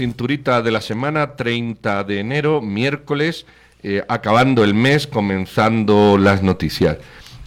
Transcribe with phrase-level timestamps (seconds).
[0.00, 3.44] cinturita de la semana, 30 de enero, miércoles,
[3.82, 6.96] eh, acabando el mes, comenzando las noticias.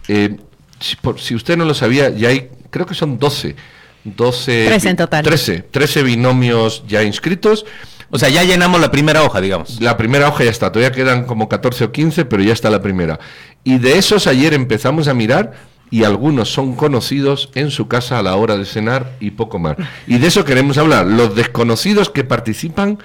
[0.07, 0.37] Eh,
[0.79, 3.55] si, por, si usted no lo sabía, ya hay, creo que son 12.
[4.03, 5.23] 12 13 en total.
[5.23, 7.65] 13, 13 binomios ya inscritos.
[8.11, 9.81] O sea, ya llenamos la primera hoja, digamos.
[9.81, 12.83] La primera hoja ya está, todavía quedan como 14 o 15, pero ya está la
[12.83, 13.19] primera.
[13.63, 15.53] Y de esos ayer empezamos a mirar
[15.93, 19.77] y algunos son conocidos en su casa a la hora de cenar y poco más.
[20.07, 21.05] Y de eso queremos hablar.
[21.05, 22.97] Los desconocidos que participan,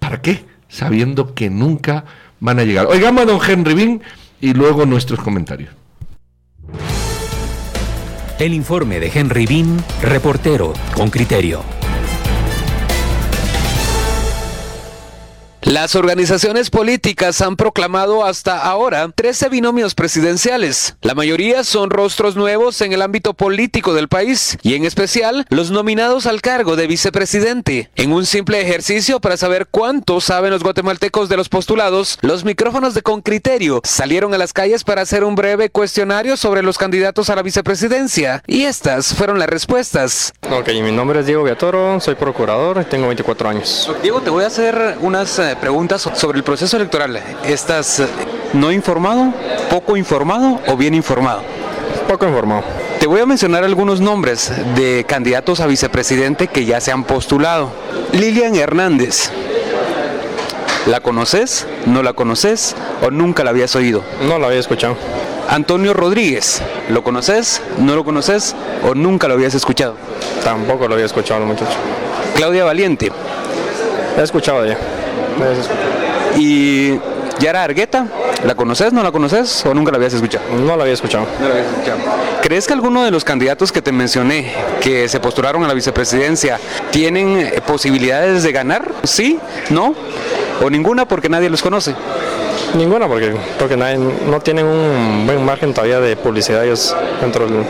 [0.00, 0.44] ¿para qué?
[0.66, 2.04] Sabiendo que nunca
[2.40, 2.86] van a llegar.
[2.86, 4.02] Oigamos a don Henry Bean
[4.40, 5.70] y luego nuestros comentarios.
[8.40, 11.62] El informe de Henry Bean, reportero con criterio.
[15.62, 20.96] Las organizaciones políticas han proclamado hasta ahora 13 binomios presidenciales.
[21.02, 25.70] La mayoría son rostros nuevos en el ámbito político del país y en especial los
[25.70, 27.90] nominados al cargo de vicepresidente.
[27.94, 32.94] En un simple ejercicio para saber cuánto saben los guatemaltecos de los postulados, los micrófonos
[32.94, 37.30] de Con Criterio salieron a las calles para hacer un breve cuestionario sobre los candidatos
[37.30, 40.32] a la vicepresidencia y estas fueron las respuestas.
[40.50, 43.88] Ok, mi nombre es Diego Viatoro, soy procurador y tengo 24 años.
[44.02, 47.20] Diego, te voy a hacer unas preguntas sobre el proceso electoral.
[47.44, 48.02] ¿Estás
[48.52, 49.32] no informado,
[49.70, 51.42] poco informado o bien informado?
[52.08, 52.62] Poco informado.
[52.98, 57.70] Te voy a mencionar algunos nombres de candidatos a vicepresidente que ya se han postulado.
[58.12, 59.30] Lilian Hernández.
[60.86, 61.66] ¿La conoces?
[61.86, 62.74] ¿No la conoces?
[63.02, 64.02] ¿O nunca la habías oído?
[64.26, 64.96] No la había escuchado.
[65.48, 66.62] Antonio Rodríguez.
[66.88, 67.60] ¿Lo conoces?
[67.78, 68.54] ¿No lo conoces?
[68.88, 69.96] ¿O nunca lo habías escuchado?
[70.44, 71.76] Tampoco lo había escuchado, muchacho.
[72.36, 73.12] Claudia Valiente.
[74.18, 74.64] He escuchado
[75.38, 76.38] ya.
[76.38, 76.98] Y
[77.38, 78.06] Yara Argueta,
[78.44, 80.44] ¿la conoces, no la conoces o nunca la habías escuchado?
[80.56, 81.26] No la había escuchado.
[81.40, 81.98] No la habías escuchado.
[82.42, 86.58] ¿Crees que alguno de los candidatos que te mencioné, que se postularon a la vicepresidencia,
[86.90, 88.90] tienen eh, posibilidades de ganar?
[89.04, 89.38] ¿Sí?
[89.70, 89.94] ¿No?
[90.62, 91.94] ¿O ninguna porque nadie los conoce?
[92.74, 97.46] Ninguna porque creo que nadie, no tienen un buen margen todavía de publicidad ellos dentro
[97.46, 97.64] del...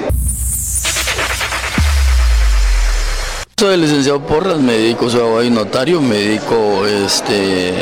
[3.62, 7.72] Soy licenciado Porras, me dedico, soy abogado y notario, me dedico este,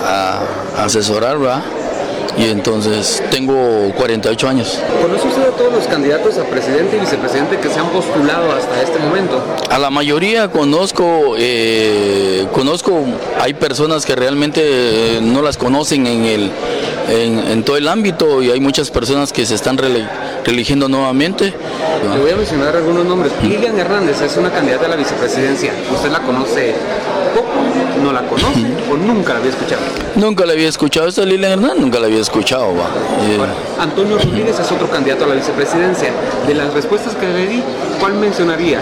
[0.00, 0.40] a
[0.84, 1.64] asesorar, ¿verdad?
[2.38, 4.78] Y entonces tengo 48 años.
[5.02, 8.80] ¿Conoce usted a todos los candidatos a presidente y vicepresidente que se han postulado hasta
[8.80, 9.42] este momento?
[9.68, 13.02] A la mayoría conozco, eh, conozco,
[13.40, 16.52] hay personas que realmente eh, no las conocen en, el,
[17.08, 19.78] en, en todo el ámbito y hay muchas personas que se están
[20.44, 21.54] religiendo nuevamente.
[22.14, 23.32] Le voy a mencionar algunos nombres.
[23.42, 25.72] Lilian Hernández es una candidata a la vicepresidencia.
[25.92, 26.74] ¿Usted la conoce?
[28.02, 28.60] ¿No la conoce?
[28.90, 29.82] ¿O nunca la había escuchado?
[30.16, 32.74] Nunca la había escuchado, esta Lilian Hernández nunca la había escuchado.
[32.74, 32.84] va.
[33.28, 33.38] Eh,
[33.80, 36.10] Antonio Rodríguez es otro candidato a la vicepresidencia.
[36.46, 37.62] De las respuestas que le di,
[37.98, 38.80] ¿cuál mencionaría?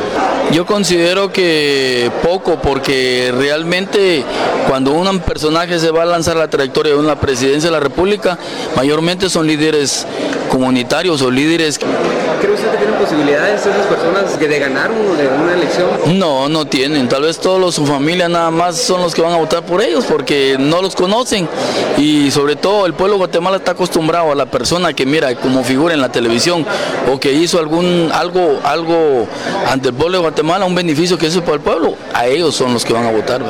[0.53, 4.25] Yo considero que poco, porque realmente
[4.69, 8.39] cuando un personaje se va a lanzar la trayectoria de una presidencia de la República,
[8.77, 10.07] mayormente son líderes
[10.51, 11.79] comunitarios o líderes...
[11.79, 15.89] ¿Cree usted que posibilidades esas personas de ganar una elección?
[16.19, 17.09] No, no tienen.
[17.09, 20.05] Tal vez todos su familia nada más son los que van a votar por ellos
[20.05, 21.49] porque no los conocen.
[21.97, 25.65] Y sobre todo el pueblo de Guatemala está acostumbrado a la persona que mira como
[25.65, 26.67] figura en la televisión
[27.13, 29.27] o que hizo algún algo algo
[29.71, 31.95] ante el pueblo de Guatemala, un beneficio que hizo para el pueblo.
[32.13, 33.43] A ellos son los que van a votar.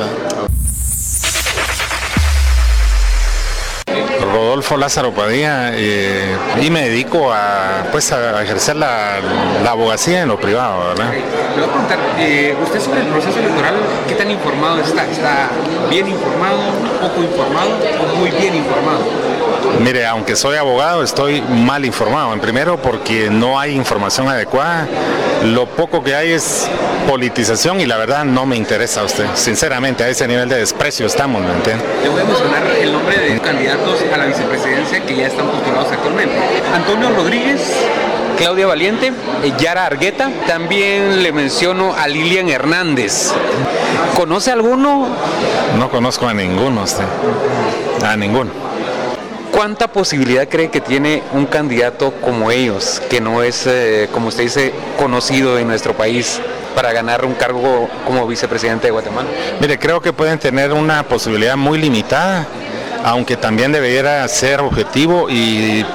[4.55, 9.17] Rodolfo Lázaro Padilla eh, y me dedico a, pues, a ejercer la,
[9.67, 11.11] abogacía en lo privado, ¿verdad?
[11.11, 13.75] Le voy a preguntar, eh, usted sobre el proceso electoral,
[14.07, 15.03] ¿qué tan informado está?
[15.11, 15.49] ¿Está
[15.89, 16.59] bien informado,
[17.01, 17.71] poco informado
[18.01, 19.03] o muy bien informado?
[19.83, 22.33] Mire, aunque soy abogado, estoy mal informado.
[22.33, 24.87] En primero, porque no hay información adecuada.
[25.43, 26.67] Lo poco que hay es
[27.07, 29.25] politización y la verdad no me interesa a usted.
[29.35, 31.83] Sinceramente, a ese nivel de desprecio estamos, ¿me entiende?
[32.03, 35.91] Le voy a mencionar el nombre de candidatos a la vicepresidencia que ya están postulados
[35.91, 36.35] actualmente.
[36.73, 37.61] Antonio Rodríguez,
[38.37, 39.13] Claudia Valiente,
[39.59, 43.31] Yara Argueta, también le menciono a Lilian Hernández.
[44.15, 45.07] ¿Conoce alguno?
[45.77, 47.05] No conozco a ninguno, usted.
[48.03, 48.64] A ninguno.
[49.55, 54.43] ¿Cuánta posibilidad cree que tiene un candidato como ellos, que no es, eh, como usted
[54.43, 56.41] dice, conocido en nuestro país,
[56.75, 59.29] para ganar un cargo como vicepresidente de Guatemala?
[59.61, 62.45] Mire, creo que pueden tener una posibilidad muy limitada,
[63.05, 65.85] aunque también debería ser objetivo y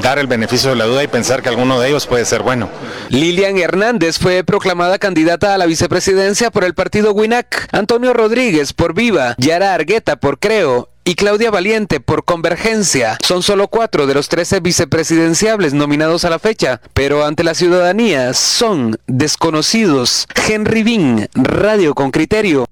[0.00, 2.68] dar el beneficio de la duda y pensar que alguno de ellos puede ser bueno.
[3.08, 8.94] Lilian Hernández fue proclamada candidata a la vicepresidencia por el partido WINAC, Antonio Rodríguez por
[8.94, 13.16] Viva, Yara Argueta por Creo y Claudia Valiente por Convergencia.
[13.24, 18.34] Son solo cuatro de los 13 vicepresidenciables nominados a la fecha, pero ante la ciudadanía
[18.34, 20.26] son desconocidos.
[20.48, 22.66] Henry Bean, Radio con Criterio.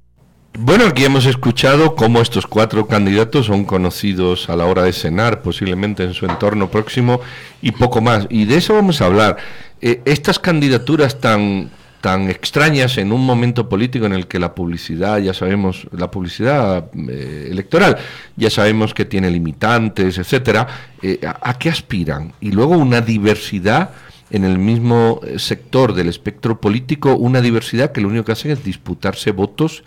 [0.59, 5.41] Bueno, aquí hemos escuchado cómo estos cuatro candidatos son conocidos a la hora de cenar,
[5.41, 7.21] posiblemente en su entorno próximo
[7.63, 8.27] y poco más.
[8.31, 9.37] Y de eso vamos a hablar.
[9.81, 11.71] Eh, estas candidaturas tan
[12.05, 16.91] tan extrañas en un momento político en el que la publicidad, ya sabemos, la publicidad
[17.09, 17.97] eh, electoral,
[18.37, 20.69] ya sabemos que tiene limitantes, etcétera,
[21.01, 22.35] eh, ¿a, qué aspiran?
[22.43, 23.93] Y luego una diversidad
[24.29, 28.53] en el mismo eh, sector del espectro político, una diversidad que lo único que hace
[28.53, 29.83] es disputarse votos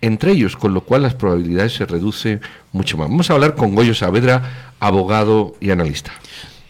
[0.00, 2.40] entre ellos, con lo cual las probabilidades se reducen
[2.72, 3.08] mucho más.
[3.08, 6.10] Vamos a hablar con Goyo Saavedra, abogado y analista.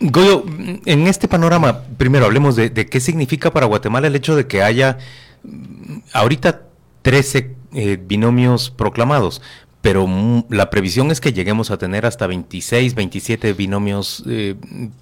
[0.00, 0.44] Goyo,
[0.87, 4.97] en este panorama, primero hablemos de, qué significa para Guatemala el hecho de que haya
[5.43, 6.62] mm, ahorita
[7.02, 9.43] 13 eh, binomios proclamados,
[9.82, 10.08] pero
[10.49, 14.55] la previsión es que lleguemos a tener hasta 26, 27 binomios eh,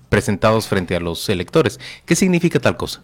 [0.09, 1.79] presentados frente a los electores.
[2.05, 3.03] ¿Qué significa tal cosa?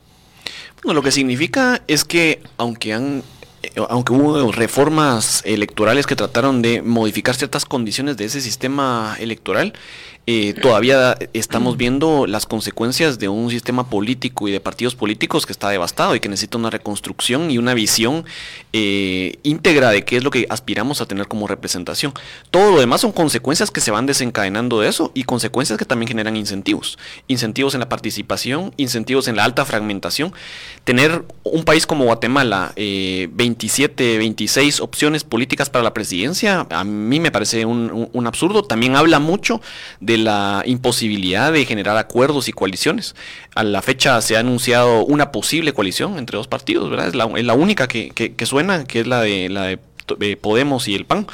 [0.82, 3.22] Bueno, lo que significa es que aunque han
[3.64, 9.74] eh, aunque hubo reformas electorales que trataron de modificar ciertas condiciones de ese sistema electoral,
[10.26, 15.52] eh, todavía estamos viendo las consecuencias de un sistema político y de partidos políticos que
[15.52, 18.24] está devastado y que necesita una reconstrucción y una visión
[18.72, 22.14] eh, íntegra de qué es lo que aspiramos a tener como representación.
[22.50, 26.08] Todo lo demás son consecuencias que se van desencadenando de eso y consecuencias que también
[26.08, 26.98] generan incentivos.
[27.28, 30.32] Incentivos en la participación, incentivos en la alta fragmentación.
[30.84, 37.20] Tener un país como Guatemala, 27, eh, 26 opciones políticas para la presidencia, a mí
[37.20, 38.62] me parece un absurdo.
[38.62, 39.60] También habla mucho
[40.00, 43.14] de la imposibilidad de generar acuerdos y coaliciones.
[43.54, 47.08] A la fecha se ha anunciado una posible coalición entre dos partidos, ¿verdad?
[47.08, 47.14] Es
[47.44, 49.78] la, única que, que, suena, que es la de, la de
[50.36, 51.26] Podemos y el PAN,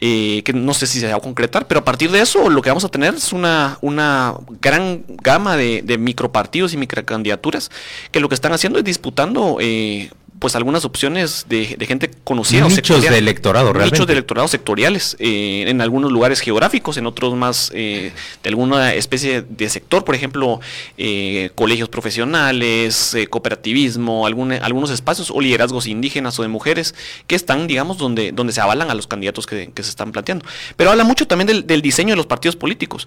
[0.00, 2.62] eh, que no sé si se va a concretar, pero a partir de eso lo
[2.62, 7.70] que vamos a tener es una, una gran gama de, de micropartidos y microcandidaturas
[8.10, 12.66] que lo que están haciendo es disputando eh, pues algunas opciones de, gente conocida.
[12.66, 13.96] Nichos de electorado, realmente.
[13.96, 18.94] Nichos de electorado sectoriales, eh, en algunos lugares geográficos, en otros más eh, de alguna
[18.94, 20.60] especie de sector, por ejemplo,
[20.98, 26.94] eh, colegios profesionales, cooperativismo, algunos espacios o liderazgos indígenas o de mujeres
[27.26, 30.44] que están, digamos, donde, donde se avalan a los candidatos que, se están planteando.
[30.76, 33.06] Pero habla mucho también del, diseño de los partidos políticos.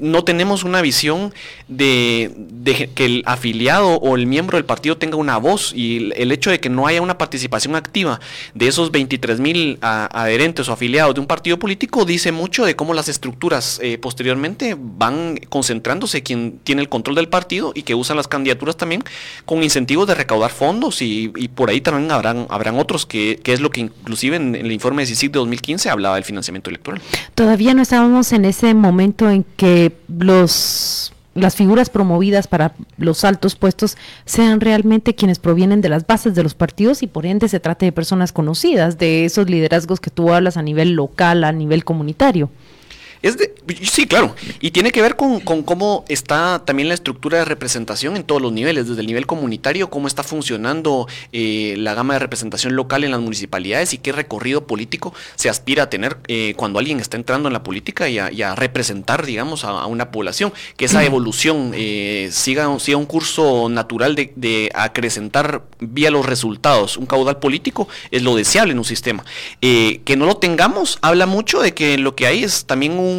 [0.00, 1.34] no tenemos una visión
[1.68, 6.32] de, de, que el afiliado o el miembro del partido tenga una voz y el
[6.32, 8.18] hecho hecho de que no haya una participación activa
[8.54, 12.94] de esos 23 mil adherentes o afiliados de un partido político dice mucho de cómo
[12.94, 18.16] las estructuras eh, posteriormente van concentrándose quien tiene el control del partido y que usan
[18.16, 19.04] las candidaturas también
[19.44, 23.70] con incentivos de recaudar fondos y, por ahí también habrán, habrán otros que, es lo
[23.70, 27.02] que inclusive en, el informe de CICIC de 2015 hablaba del financiamiento electoral.
[27.34, 33.54] Todavía no estábamos en ese momento en que los las figuras promovidas para los altos
[33.54, 37.60] puestos sean realmente quienes provienen de las bases de los partidos y por ende se
[37.60, 41.84] trate de personas conocidas, de esos liderazgos que tú hablas a nivel local, a nivel
[41.84, 42.50] comunitario.
[43.22, 43.52] Es de,
[43.82, 44.34] sí, claro.
[44.60, 48.52] Y tiene que ver con, cómo está también la estructura de representación en todos los
[48.52, 53.10] niveles, desde el nivel comunitario, cómo está funcionando eh, la gama de representación local en
[53.10, 57.48] las municipalidades y qué recorrido político se aspira a tener eh, cuando alguien está entrando
[57.48, 60.52] en la política y a, representar, digamos, a, una población.
[60.76, 66.96] Que esa evolución eh, siga, siga un curso natural de, de, acrecentar vía los resultados
[66.96, 69.24] un caudal político es lo deseable en un sistema.
[69.60, 73.09] que no lo tengamos habla mucho de que lo que hay es también un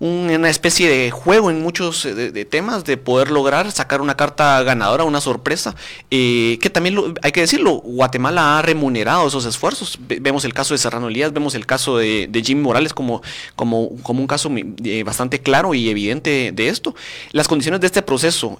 [0.00, 4.62] una especie de juego en muchos eh, de, temas de poder lograr sacar una carta
[4.62, 5.74] ganadora, una sorpresa,
[6.10, 9.98] eh, que también hay que decirlo, Guatemala ha remunerado esos esfuerzos.
[10.00, 13.22] vemos el caso de Serrano Elías, vemos el caso de, Jimmy Morales como,
[13.56, 14.50] como, como un caso
[14.84, 16.94] eh, bastante claro y evidente de esto.
[17.32, 18.58] Las condiciones de este proceso,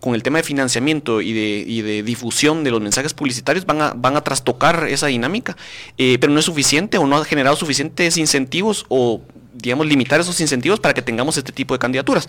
[0.00, 3.92] con el tema de financiamiento y de, de, difusión de los mensajes publicitarios, van a,
[3.94, 5.56] van a trastocar esa dinámica,
[5.96, 9.20] pero no es suficiente o no ha generado suficientes incentivos o
[9.52, 12.28] digamos, limitar esos incentivos para que tengamos este tipo de candidaturas.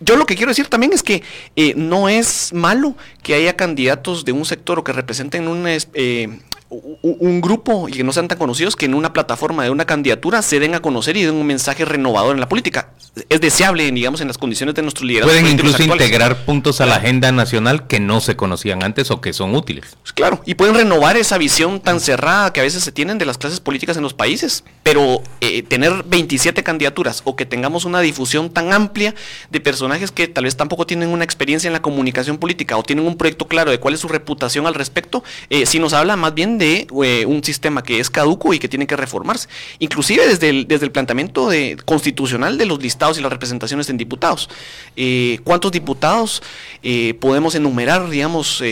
[0.00, 1.22] Yo lo que quiero decir también es que
[1.56, 6.38] eh, no es malo que haya candidatos de un sector o que representen un, eh,
[6.70, 10.42] un grupo y que no sean tan conocidos que en una plataforma de una candidatura
[10.42, 12.90] se den a conocer y den un mensaje renovador en la política.
[13.28, 15.32] Es deseable, digamos, en las condiciones de nuestro liderazgo.
[15.32, 19.32] Pueden incluso integrar puntos a la agenda nacional que no se conocían antes o que
[19.32, 19.96] son útiles.
[20.02, 23.24] Pues claro, y pueden renovar esa visión tan cerrada que a veces se tienen de
[23.24, 28.00] las clases políticas en los países, pero eh, tener 27 candidaturas o que tengamos una
[28.00, 29.14] difusión tan amplia
[29.50, 33.06] de personajes que tal vez tampoco tienen una experiencia en la comunicación política o tienen
[33.06, 36.34] un proyecto claro de cuál es su reputación al respecto, eh, si nos habla más
[36.34, 39.48] bien de eh, un sistema que es caduco y que tiene que reformarse.
[39.78, 43.96] Inclusive desde el, desde el planteamiento de, constitucional de los listados y las representaciones en
[43.96, 44.50] diputados.
[44.96, 46.42] Eh, ¿Cuántos diputados
[46.82, 48.62] eh, podemos enumerar, digamos,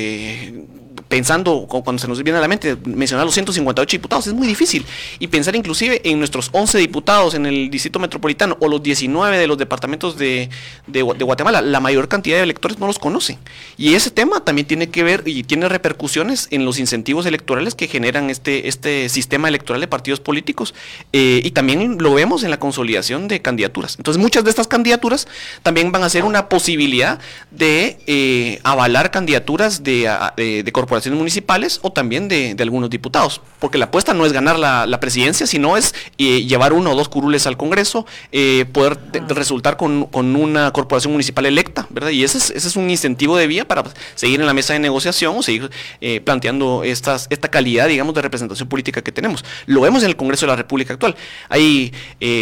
[1.09, 4.85] pensando, cuando se nos viene a la mente, mencionar los 158 diputados, es muy difícil.
[5.19, 9.47] Y pensar inclusive en nuestros 11 diputados en el Distrito Metropolitano o los 19 de
[9.47, 10.49] los departamentos de,
[10.87, 13.39] de, Guatemala, la mayor cantidad de electores no los conocen.
[13.77, 17.87] Y ese tema también tiene que ver y tiene repercusiones en los incentivos electorales que
[17.87, 20.75] generan este, este sistema electoral de partidos políticos.
[21.13, 23.97] Eh, y también lo vemos en la consolidación de candidaturas.
[23.99, 25.29] Entonces muchas de estas candidaturas
[25.63, 27.21] también van a ser una posibilidad
[27.51, 33.87] de eh, avalar candidaturas de, de corporaciones municipales o también de, algunos diputados, porque la
[33.87, 37.57] apuesta no es ganar la, presidencia, sino es eh, llevar uno o dos curules al
[37.57, 38.99] Congreso, eh, poder
[39.29, 42.11] resultar con, una corporación municipal electa, ¿verdad?
[42.11, 43.85] Y ese es, ese es un incentivo de vía para
[44.15, 48.23] seguir en la mesa de negociación o seguir eh, planteando estas, esta calidad, digamos, de
[48.23, 49.45] representación política que tenemos.
[49.67, 51.15] Lo vemos en el Congreso de la República actual.
[51.49, 51.93] Hay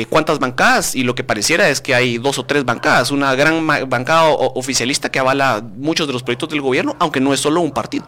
[0.09, 3.67] cuántas bancadas y lo que pareciera es que hay dos o tres bancadas, una gran
[3.67, 7.73] bancada oficialista que avala muchos de los proyectos del gobierno, aunque no es solo un
[7.73, 8.07] partido.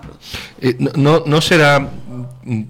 [0.60, 1.90] Eh, no, no será,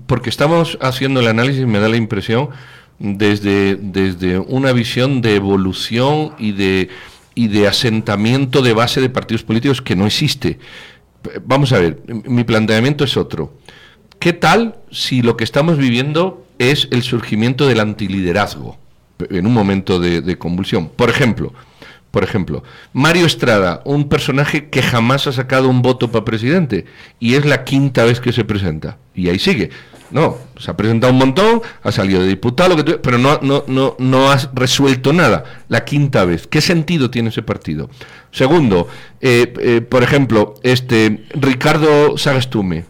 [0.07, 2.51] porque estamos haciendo el análisis, me da la impresión,
[2.99, 6.89] desde, desde una visión de evolución y de,
[7.35, 10.59] y de asentamiento de base de partidos políticos que no existe.
[11.45, 13.53] Vamos a ver, mi planteamiento es otro.
[14.19, 18.79] ¿Qué tal si lo que estamos viviendo es el surgimiento del antiliderazgo
[19.19, 20.89] en un momento de convulsión?
[20.89, 21.53] Por ejemplo,
[22.17, 26.87] por ejemplo, Mario Estrada, un personaje que jamás ha sacado un voto para presidente
[27.21, 28.97] y es la quinta vez que se presenta.
[29.15, 29.69] Y ahí sigue.
[30.11, 34.31] No, se ha presentado un montón, ha salido de diputado, pero no, no, no, no
[34.31, 35.45] ha resuelto nada.
[35.69, 36.47] La quinta vez.
[36.47, 37.91] ¿Qué sentido tiene ese partido?
[38.31, 38.89] Segundo,
[39.21, 42.87] eh, eh, por ejemplo, este Ricardo Sagastume.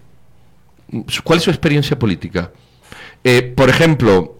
[1.24, 2.52] ¿Cuál es su experiencia política?
[3.24, 4.38] Eh, por ejemplo,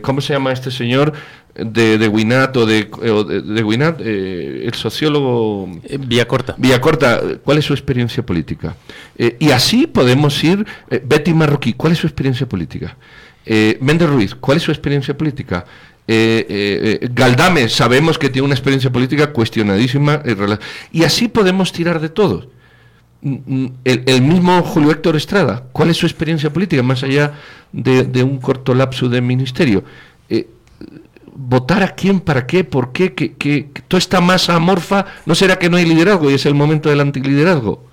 [0.00, 1.12] ¿cómo se llama este señor?
[1.54, 5.68] De, de Winat o de, de, Winat, eh, el sociólogo...
[5.84, 6.54] Eh, Vía Corta.
[6.58, 8.76] Vía Corta, ¿cuál es su experiencia política?
[9.16, 10.66] Eh, y así podemos ir...
[11.04, 12.96] Betty Marroquí, ¿cuál es su experiencia política?
[13.80, 15.66] Méndez Ruiz, ¿cuál es su experiencia política?
[16.06, 20.22] Galdame, sabemos que tiene una experiencia política cuestionadísima.
[20.90, 22.48] y así podemos tirar de todos.
[23.20, 27.32] Mm, mm, el, el, mismo Julio Héctor Estrada, ¿cuál es su experiencia política más allá
[27.72, 29.84] de, de un corto lapso de ministerio?
[31.34, 35.58] Votar a quién, para qué, por qué, que, que, toda esta masa amorfa, ¿no será
[35.58, 37.84] que no hay liderazgo y es el momento del antiliderazgo?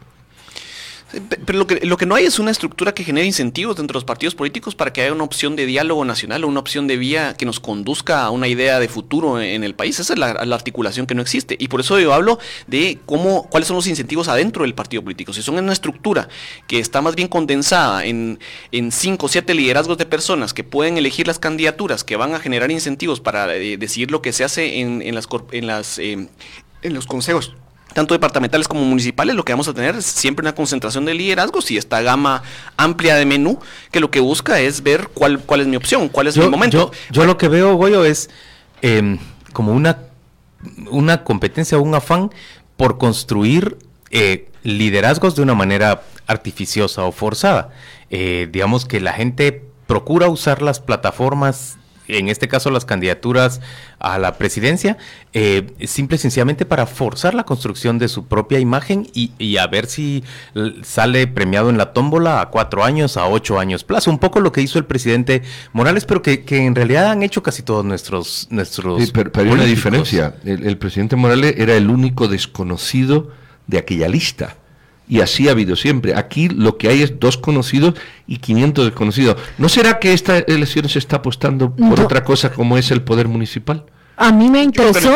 [1.45, 3.97] Pero lo que, lo que no hay es una estructura que genere incentivos dentro de
[3.97, 6.97] los partidos políticos para que haya una opción de diálogo nacional o una opción de
[6.97, 9.99] vía que nos conduzca a una idea de futuro en el país.
[9.99, 10.29] Esa es la,
[10.61, 11.55] articulación que no existe.
[11.59, 15.33] Y por eso yo hablo de cómo, cuáles son los incentivos adentro del partido político.
[15.33, 16.29] Si son en una estructura
[16.67, 18.39] que está más bien condensada en,
[18.71, 22.39] en cinco o siete liderazgos de personas que pueden elegir las candidaturas, que van a
[22.39, 26.27] generar incentivos para eh, decidir lo que se hace en, en las, en, las, eh,
[26.83, 27.55] en los consejos
[27.93, 31.71] tanto departamentales como municipales, lo que vamos a tener es siempre una concentración de liderazgos
[31.71, 32.43] y esta gama
[32.77, 33.59] amplia de menú
[33.91, 36.91] que lo que busca es ver cuál, cuál es mi opción, cuál es mi momento.
[37.11, 38.29] Yo, lo que veo, Goyo, es
[38.81, 39.19] em,
[39.53, 39.99] como una,
[40.89, 42.31] una competencia un afán
[42.77, 43.77] por construir
[44.09, 47.69] eh, liderazgos de una manera artificiosa o forzada.
[48.09, 51.77] Eh, digamos que la gente procura usar las plataformas
[52.17, 53.61] en este caso las candidaturas
[53.99, 54.97] a la presidencia,
[55.33, 59.85] eh, simple y sencillamente para forzar la construcción de su propia imagen y, a ver
[59.85, 60.23] si
[60.83, 64.11] sale premiado en la tómbola a cuatro años, a ocho años plazo.
[64.11, 67.63] Un poco lo que hizo el presidente Morales, pero que, en realidad han hecho casi
[67.63, 68.47] todos nuestros...
[68.49, 70.35] nuestros pero, hay una diferencia.
[70.43, 73.31] el presidente Morales era el único desconocido
[73.67, 74.57] de aquella lista.
[75.11, 76.15] Y así ha habido siempre.
[76.15, 77.95] Aquí lo que hay es dos conocidos
[78.27, 79.35] y 500 desconocidos.
[79.57, 83.27] ¿No será que esta elección se está apostando por otra cosa como es el poder
[83.27, 83.83] municipal?
[84.15, 85.11] A mí me interesó.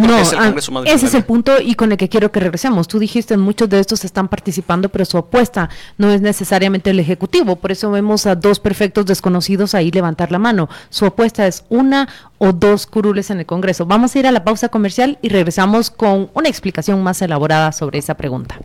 [0.00, 2.88] no, ese es el punto y con el que quiero que regresemos.
[2.88, 7.56] Tú dijiste muchos de estos están participando, pero su apuesta no es necesariamente el ejecutivo.
[7.56, 10.70] Por eso vemos a dos perfectos desconocidos ahí levantar la mano.
[10.88, 12.08] Su apuesta es una
[12.38, 13.84] o dos curules en el Congreso.
[13.84, 17.98] Vamos a ir a la pausa comercial y regresamos con una explicación más elaborada sobre
[17.98, 18.58] esa pregunta.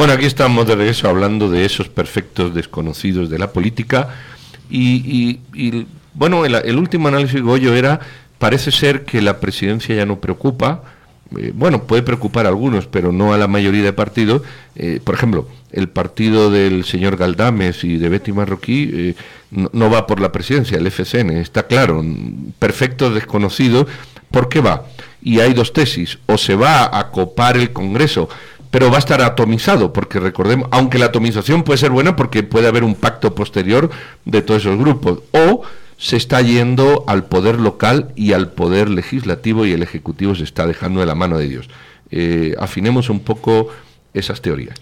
[0.00, 4.08] Bueno, aquí estamos de regreso hablando de esos perfectos desconocidos de la política
[4.70, 5.40] y,
[6.14, 8.00] bueno, el, último análisis Goyo era,
[8.38, 10.84] parece ser que la presidencia ya no preocupa,
[11.38, 14.40] eh, bueno, puede preocupar a algunos, pero no a la mayoría de partidos.
[14.74, 19.14] Eh, por ejemplo, el partido del señor Galdames y de Betty Marroquí eh,
[19.50, 22.02] no, no, va por la presidencia, el FCN, está claro,
[22.58, 23.86] perfecto desconocido.
[24.30, 24.86] ¿Por qué va?
[25.20, 28.30] Y hay dos tesis, o se va a copar el Congreso
[28.70, 32.68] pero va a estar atomizado, porque recordemos, aunque la atomización puede ser buena porque puede
[32.68, 33.90] haber un pacto posterior
[34.24, 35.62] de todos esos grupos, o
[35.96, 40.66] se está yendo al poder local y al poder legislativo y el ejecutivo se está
[40.66, 41.68] dejando de la mano de Dios.
[42.10, 43.68] Eh, afinemos un poco
[44.14, 44.76] esas teorías.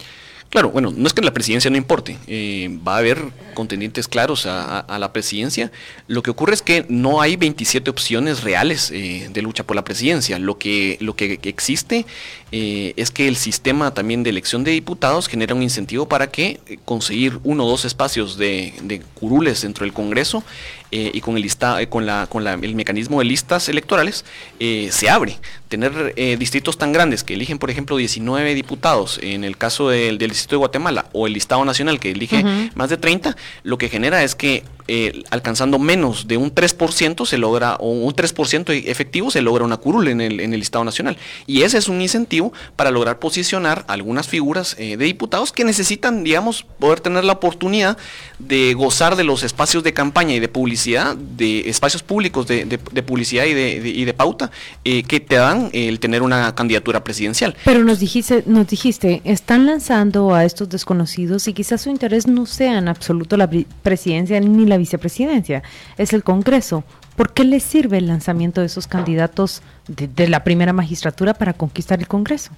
[0.51, 4.47] Claro, bueno, no es que la presidencia no importe, eh, va a haber contendientes claros
[4.47, 5.71] a, la presidencia.
[6.07, 9.85] Lo que ocurre es que no hay 27 opciones reales eh, de lucha por la
[9.85, 10.39] presidencia.
[10.39, 12.07] Lo que, lo que existe
[12.53, 16.61] eh, es que el sistema también de elección de diputados genera un incentivo para que
[16.85, 20.43] conseguir uno o dos espacios de, de curules dentro del Congreso
[20.91, 24.25] y con el lista, con la, con la, el mecanismo de listas electorales
[24.59, 25.39] se abre.
[25.69, 30.31] Tener distritos tan grandes que eligen, por ejemplo, 19 diputados en el caso del, del
[30.31, 32.43] Distrito de Guatemala o el listado nacional que elige
[32.75, 37.37] más de 30, lo que genera es que eh, alcanzando menos de un 3% se
[37.39, 41.19] logra, o un 3% efectivo se logra una curul en el, en el listado nacional.
[41.47, 46.25] Y ese es un incentivo para lograr posicionar algunas figuras eh, de diputados que necesitan,
[46.25, 47.99] digamos, poder tener la oportunidad
[48.39, 53.45] de gozar de los espacios de campaña y de publicidad, de espacios públicos de, publicidad
[53.45, 54.51] y de, y de pauta,
[54.85, 57.55] eh, que te dan el tener una candidatura presidencial.
[57.65, 62.47] Pero nos dijiste, nos dijiste, están lanzando a estos desconocidos y quizás su interés no
[62.47, 63.51] sea en absoluto la
[63.83, 65.63] presidencia ni la vicepresidencia,
[65.97, 66.85] es el Congreso.
[67.17, 71.99] ¿Por qué le sirve el lanzamiento de esos candidatos de, la primera magistratura para conquistar
[71.99, 72.51] el Congreso?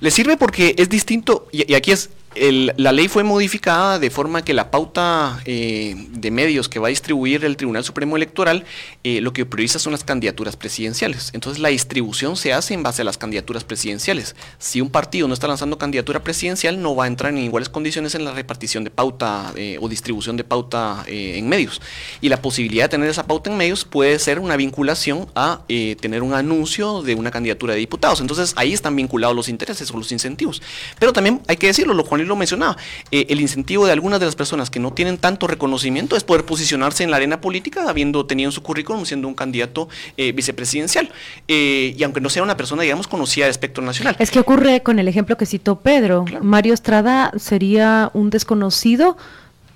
[0.00, 4.54] Le sirve porque es distinto, y aquí es la ley fue modificada de forma que
[4.54, 8.64] la pauta eh, de medios que va a distribuir el Tribunal Supremo Electoral
[9.02, 11.30] eh, lo que prioriza son las candidaturas presidenciales.
[11.32, 14.36] Entonces la distribución se hace en base a las candidaturas presidenciales.
[14.58, 18.14] Si un partido no está lanzando candidatura presidencial, no va a entrar en iguales condiciones
[18.14, 21.80] en la repartición de pauta eh, o distribución de pauta en medios.
[22.20, 26.22] Y la posibilidad de tener esa pauta en medios puede ser una vinculación a tener
[26.22, 28.20] un anuncio de una candidatura de diputados.
[28.20, 30.62] Entonces ahí están vinculados los intereses o los incentivos.
[30.98, 32.76] Pero también hay que decirlo, lo cual lo mencionaba,
[33.10, 36.44] eh, el incentivo de algunas de las personas que no tienen tanto reconocimiento es poder
[36.44, 41.10] posicionarse en la arena política habiendo tenido en su currículum siendo un candidato eh, vicepresidencial.
[41.48, 44.16] Eh, y aunque no sea una persona, digamos, conocida del espectro nacional.
[44.18, 46.24] Es que ocurre con el ejemplo que citó Pedro.
[46.42, 49.16] Mario Estrada sería un desconocido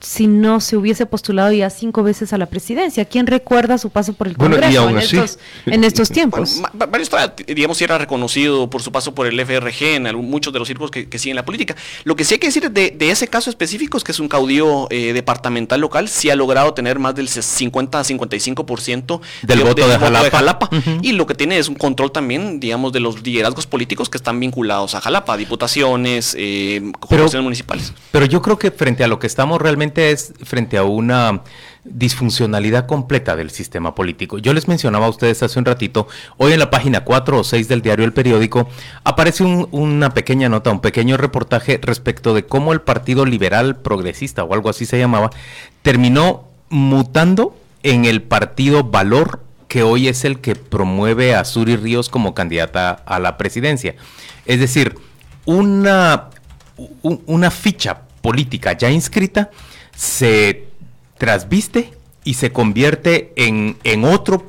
[0.04, 3.04] si no se hubiese postulado ya cinco veces a la presidencia.
[3.06, 6.60] ¿Quién recuerda su paso por el Congreso en, estos, en, estos, tiempos?
[6.74, 7.04] Bueno,
[7.46, 10.90] digamos, si era reconocido por su paso por el FRG en muchos de los círculos
[10.90, 11.74] que, siguen la política.
[12.04, 14.88] Lo que sí hay que decir de, ese caso específico es que es un caudillo
[14.90, 19.98] eh, departamental local, sí ha logrado tener más del 50 a 55% del voto, de,
[19.98, 20.68] Jalapa.
[21.02, 24.38] Y lo que tiene es un control también, digamos, de los liderazgos políticos que están
[24.40, 27.92] vinculados a Jalapa, diputaciones, eh, corporaciones municipales.
[28.10, 31.42] Pero yo creo que frente a lo que estamos realmente es frente a una
[31.84, 34.38] disfuncionalidad completa del sistema político.
[34.38, 37.68] Yo les mencionaba a ustedes hace un ratito, hoy en la página 4 o 6
[37.68, 38.68] del diario El Periódico
[39.04, 44.54] aparece una pequeña nota, un pequeño reportaje respecto de cómo el Partido Liberal Progresista o
[44.54, 45.30] algo así se llamaba,
[45.82, 52.08] terminó mutando en el Partido Valor que hoy es el que promueve a Suri Ríos
[52.08, 53.96] como candidata a la presidencia.
[54.46, 54.94] Es decir,
[55.44, 56.30] una,
[57.02, 59.50] una ficha política ya inscrita
[59.96, 60.66] se
[61.18, 61.92] trasviste
[62.24, 64.48] y se convierte en, en otro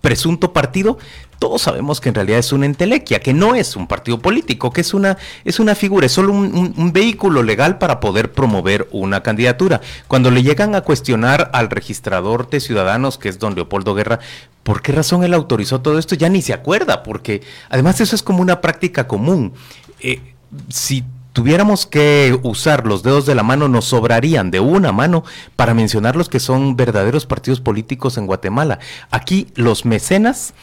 [0.00, 0.98] presunto partido,
[1.38, 4.80] todos sabemos que en realidad es una entelequia, que no es un partido político, que
[4.80, 9.80] es una, es una figura, es solo un, vehículo legal para poder promover una candidatura.
[10.08, 14.20] Cuando le llegan a cuestionar al registrador de ciudadanos, que es don Leopoldo Guerra,
[14.62, 16.14] ¿por qué razón él autorizó todo esto?
[16.14, 19.52] Ya ni se acuerda, porque además eso es como una práctica común.
[20.00, 20.22] Eh,
[20.68, 25.24] si tuviéramos que usar los dedos de la mano, nos sobrarían de una mano
[25.56, 28.78] para mencionar los que son verdaderos partidos políticos en Guatemala.
[29.10, 30.54] Aquí los mecenas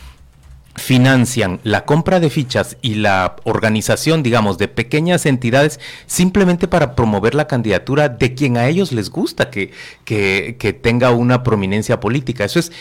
[0.76, 7.36] financian la compra de fichas y la organización, digamos, de pequeñas entidades simplemente para promover
[7.36, 9.72] la candidatura de quien a ellos les gusta que,
[10.06, 12.46] que, que tenga una prominencia política.
[12.46, 12.72] Eso es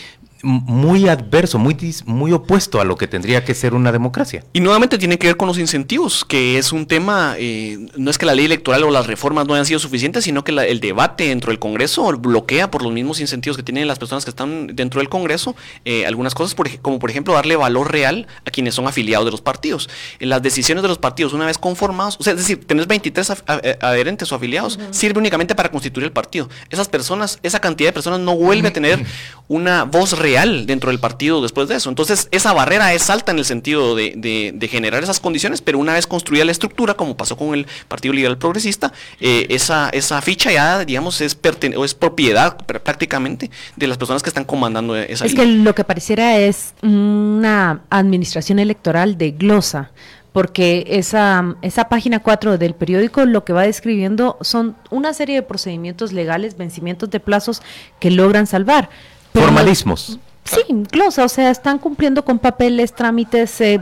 [0.43, 4.43] muy adverso, muy, muy opuesto a lo que tendría que ser una democracia.
[4.53, 8.17] Y nuevamente tiene que ver con los incentivos, que es un tema, eh, no es
[8.17, 11.27] que la ley electoral o las reformas no hayan sido suficientes, sino que el debate
[11.27, 14.99] dentro del Congreso bloquea por los mismos incentivos que tienen las personas que están dentro
[14.99, 19.25] del Congreso eh, algunas cosas, como por ejemplo darle valor real a quienes son afiliados
[19.25, 19.89] de los partidos.
[20.19, 23.31] En las decisiones de los partidos, una vez conformados, o sea, es decir, tener 23
[23.63, 26.49] eh, adherentes o afiliados, sirve únicamente para constituir el partido.
[26.69, 29.05] Esas personas, esa cantidad de personas no vuelve a tener
[29.47, 30.30] una voz real
[30.65, 31.89] dentro del partido después de eso.
[31.89, 36.07] Entonces, esa barrera es alta en el sentido de, generar esas condiciones, pero una vez
[36.07, 40.85] construida la estructura, como pasó con el Partido Liberal Progresista, eh, esa, esa ficha ya,
[40.85, 41.37] digamos, es,
[41.75, 45.83] o es propiedad prácticamente de las personas que están comandando esa Es que lo que
[45.83, 49.91] pareciera es una administración electoral de glosa
[50.31, 55.41] porque esa, esa página 4 del periódico lo que va describiendo son una serie de
[55.41, 57.61] procedimientos legales, vencimientos de plazos
[57.99, 58.89] que logran salvar.
[59.33, 60.19] Formalismos.
[60.43, 63.79] Sí, incluso, o sea, están cumpliendo con papeles, trámites, eh,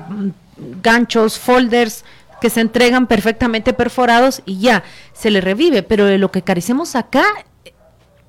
[0.82, 2.04] ganchos, folders,
[2.42, 4.84] que se entregan perfectamente perforados y ya,
[5.14, 5.84] se le revive.
[5.84, 7.24] Pero de lo que carecemos acá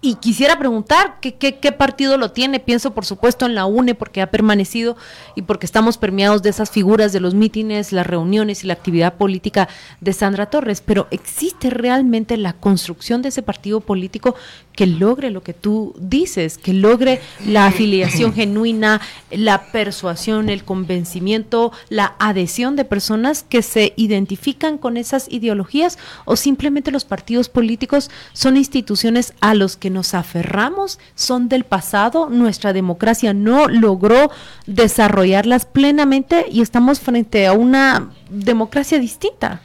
[0.02, 2.58] y quisiera preguntar ¿qué, qué, partido lo tiene.
[2.58, 4.96] Pienso, por supuesto, en la UNE, porque ha permanecido
[5.34, 9.14] y porque estamos permeados de esas figuras de los mítines, las reuniones y la actividad
[9.14, 9.68] política
[10.00, 10.80] de Sandra Torres.
[10.80, 14.34] Pero ¿existe realmente la construcción de ese partido político
[14.72, 21.72] que logre lo que tú dices, que logre la afiliación genuina, la persuasión, el convencimiento,
[21.88, 25.98] la adhesión de personas que se identifican con esas ideologías?
[26.24, 32.28] ¿O simplemente los partidos políticos son instituciones a los que nos aferramos son del pasado,
[32.30, 34.30] nuestra democracia no logró
[34.66, 39.62] desarrollarlas plenamente y estamos frente a una democracia distinta.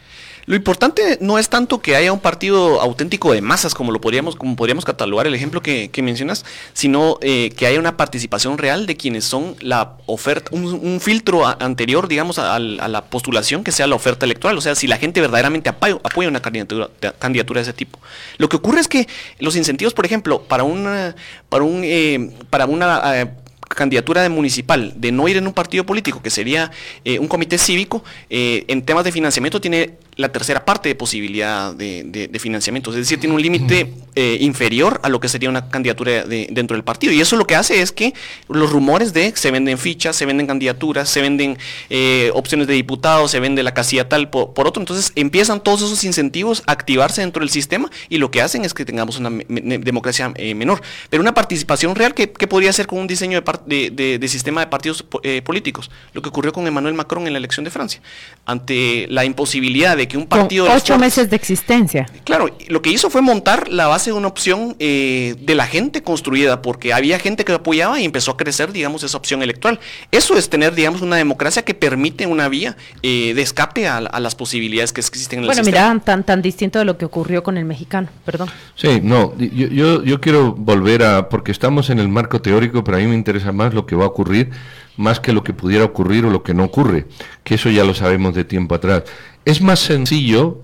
[0.48, 4.36] Lo importante no es tanto que haya un partido auténtico de masas, como lo podríamos,
[4.36, 8.96] como podríamos catalogar el ejemplo que, mencionas, sino eh, que haya una participación real de
[8.96, 14.26] quienes son la oferta, un, filtro anterior, digamos, a, la postulación que sea la oferta
[14.26, 14.56] electoral.
[14.58, 18.00] O sea, si la gente verdaderamente apoya, apoya una candidatura, candidatura de ese tipo.
[18.38, 19.08] Lo que ocurre es que
[19.40, 21.16] los incentivos, por ejemplo, para una,
[21.50, 23.32] para un, eh, para una eh,
[23.68, 26.72] candidatura de municipal de no ir en un partido político, que sería
[27.20, 32.92] un comité cívico, en temas de financiamiento tiene la tercera parte de posibilidad de, financiamiento.
[32.92, 36.84] Es decir, tiene un límite eh, inferior a lo que sería una candidatura dentro del
[36.84, 37.12] partido.
[37.12, 38.14] Y eso lo que hace es que
[38.48, 41.58] los rumores de se venden fichas, se venden candidaturas, se venden
[41.90, 44.82] eh, opciones de diputados, se vende la casilla tal por, otro.
[44.82, 48.74] Entonces empiezan todos esos incentivos a activarse dentro del sistema y lo que hacen es
[48.74, 50.82] que tengamos una democracia eh, menor.
[51.10, 55.04] Pero una participación real que, podría ser con un diseño de, de sistema de partidos
[55.44, 55.90] políticos.
[56.14, 58.02] Lo que ocurrió con Emmanuel Macron en la elección de Francia.
[58.46, 60.66] Ante la imposibilidad de que un partido...
[60.68, 62.06] Con ocho meses de existencia.
[62.24, 66.04] Claro, lo que hizo fue montar la base de una opción eh, de la gente
[66.04, 69.80] construida, porque había gente que apoyaba y empezó a crecer, digamos, esa opción electoral.
[70.12, 74.36] Eso es tener, digamos, una democracia que permite una vía eh, de escape a, las
[74.36, 75.86] posibilidades que existen en el bueno, sistema.
[75.86, 78.50] Bueno, mira, tan, tan distinto de lo que ocurrió con el mexicano, perdón.
[78.76, 82.98] Sí, no, yo, yo, yo quiero volver a, porque estamos en el marco teórico, pero
[82.98, 84.52] a mí me interesa más lo que va a ocurrir
[84.98, 87.08] más que lo que pudiera ocurrir o lo que no ocurre,
[87.44, 89.04] que eso ya lo sabemos de tiempo atrás.
[89.46, 90.62] Es más sencillo,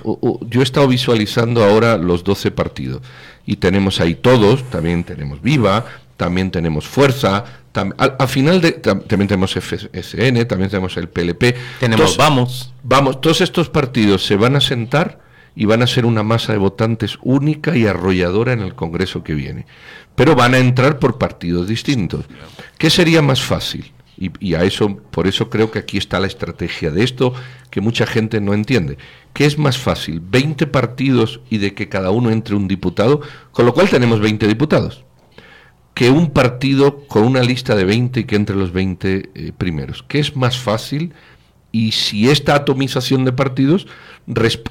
[0.48, 3.02] yo he estado visualizando ahora los 12 partidos
[3.46, 5.86] y tenemos ahí todos, también tenemos Viva,
[6.18, 11.56] también tenemos Fuerza, al, final de, también tenemos FSN, también tenemos el PLP.
[11.80, 12.74] Tenemos Vamos.
[12.84, 15.20] Vamos, todos estos partidos se van a sentar
[15.56, 19.34] y van a ser una masa de votantes única y arrolladora en el Congreso que
[19.34, 19.66] viene.
[20.16, 22.26] Pero van a entrar por partidos distintos.
[22.78, 23.92] ¿Qué sería más fácil?
[24.40, 27.34] Y, a eso, por eso creo que aquí está la estrategia de esto
[27.72, 29.00] que mucha gente no entiende.
[29.34, 30.22] ¿Qué es más fácil?
[30.22, 33.22] ¿20 partidos y de que cada uno entre un diputado?
[33.52, 35.06] Con lo cual tenemos 20 diputados.
[35.96, 40.04] Que un partido con una lista de 20 y que entre los 20 eh, primeros.
[40.08, 41.14] ¿Qué es más fácil?
[41.72, 43.88] Y si esta atomización de partidos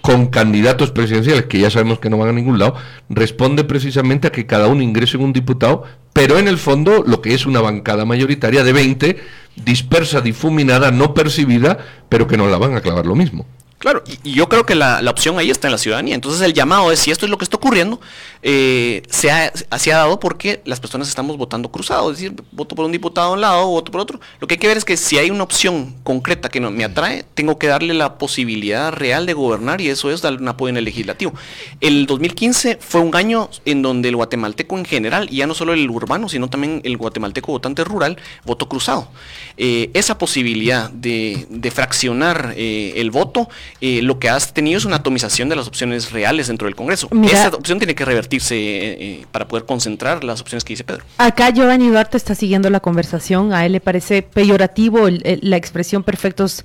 [0.00, 2.76] con candidatos presidenciales, que ya sabemos que no van a ningún lado,
[3.08, 7.20] responde precisamente a que cada uno ingrese en un diputado pero en el fondo lo
[7.22, 9.20] que es una bancada mayoritaria de 20,
[9.64, 13.46] dispersa, difuminada, no percibida, pero que no la van a clavar lo mismo.
[13.80, 16.14] Claro, y, yo creo que la, opción ahí está en la ciudadanía.
[16.14, 17.98] Entonces el llamado es, si esto es lo que está ocurriendo,
[18.42, 22.74] eh, se, ha, se, ha, dado porque las personas estamos votando cruzado, es decir, voto
[22.74, 24.20] por un diputado a un lado, voto por otro.
[24.38, 26.84] Lo que hay que ver es que si hay una opción concreta que no, me
[26.84, 30.68] atrae, tengo que darle la posibilidad real de gobernar y eso es darle un apoyo
[30.68, 31.32] en el legislativo.
[31.80, 35.72] El 2015 fue un año en donde el guatemalteco en general, y ya no solo
[35.72, 39.08] el urbano, sino también el guatemalteco votante rural, votó cruzado.
[39.56, 43.48] Eh, esa posibilidad de, fraccionar eh, el voto,
[43.80, 47.09] eh, lo que has tenido es una atomización de las opciones reales dentro del Congreso.
[47.24, 51.04] Esa opción tiene que revertirse eh, eh, para poder concentrar las opciones que dice Pedro.
[51.18, 53.52] Acá Giovanni Duarte está siguiendo la conversación.
[53.52, 56.64] A él le parece peyorativo la expresión perfectos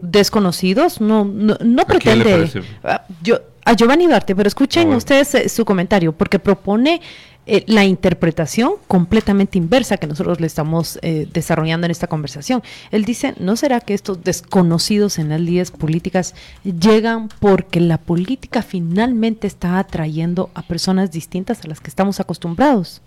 [0.00, 1.00] desconocidos.
[1.00, 2.50] No, no, no pretende.
[2.84, 7.00] Ah, yo, a Giovanni Duarte, pero escuchen ah, ustedes su comentario, porque propone
[7.44, 12.62] eh, la interpretación completamente inversa que nosotros le estamos eh, desarrollando en esta conversación.
[12.92, 18.62] Él dice, ¿no será que estos desconocidos en las líderes políticas llegan porque la política
[18.62, 23.02] finalmente está atrayendo a personas distintas a las que estamos acostumbrados?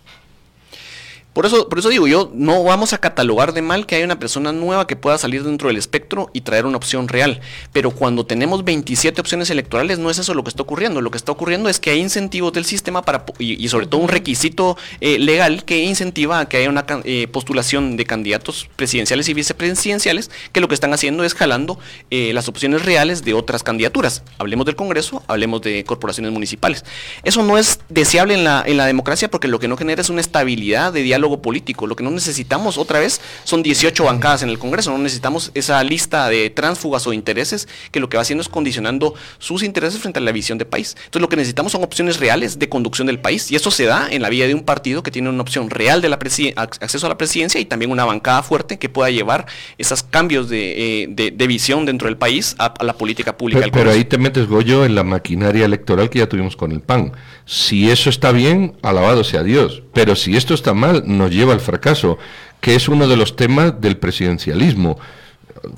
[1.35, 4.19] Por eso, por eso digo yo, no vamos a catalogar de mal que haya una
[4.19, 7.41] persona nueva que pueda salir dentro del espectro y traer una opción real.
[7.73, 11.01] Pero cuando tenemos 27 opciones electorales, no es eso lo que está ocurriendo.
[11.01, 14.07] Lo que está ocurriendo es que hay incentivos del sistema para, y, sobre todo un
[14.07, 19.33] requisito eh, legal que incentiva a que haya una eh, postulación de candidatos presidenciales y
[19.33, 21.77] vicepresidenciales, que lo que están haciendo es jalando
[22.11, 24.23] eh, las opciones reales de otras candidaturas.
[24.37, 26.85] Hablemos del Congreso, hablemos de corporaciones municipales.
[27.25, 30.09] Eso no es deseable en la, en la democracia porque lo que no genera es
[30.09, 31.87] una estabilidad de diálogo diálogo político.
[31.87, 35.83] Lo que no necesitamos otra vez son 18 bancadas en el Congreso, no necesitamos esa
[35.83, 40.19] lista de tránsfugas o intereses que lo que va haciendo es condicionando sus intereses frente
[40.19, 40.95] a la visión de país.
[40.97, 44.07] Entonces lo que necesitamos son opciones reales de conducción del país y eso se da
[44.09, 46.19] en la vía de un partido que tiene una opción real de la
[46.55, 49.45] acceso a la presidencia y también una bancada fuerte que pueda llevar
[49.77, 53.59] esos cambios de, eh, visión dentro del país a, la política pública.
[53.59, 56.81] Pero, pero ahí te metes, Goyo, en la maquinaria electoral que ya tuvimos con el
[56.81, 57.13] PAN.
[57.45, 59.83] Si eso está bien, alabado sea Dios.
[59.95, 62.17] Pero si esto está mal, nos lleva al fracaso,
[62.59, 64.99] que es uno de los temas del presidencialismo.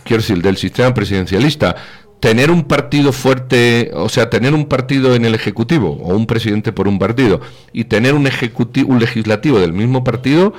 [0.04, 1.76] Quiero decir, del sistema presidencialista
[2.20, 6.72] tener un partido fuerte, o sea, tener un partido en el Ejecutivo o un presidente
[6.72, 10.54] por un partido y tener un, ejecutivo, un legislativo del mismo partido,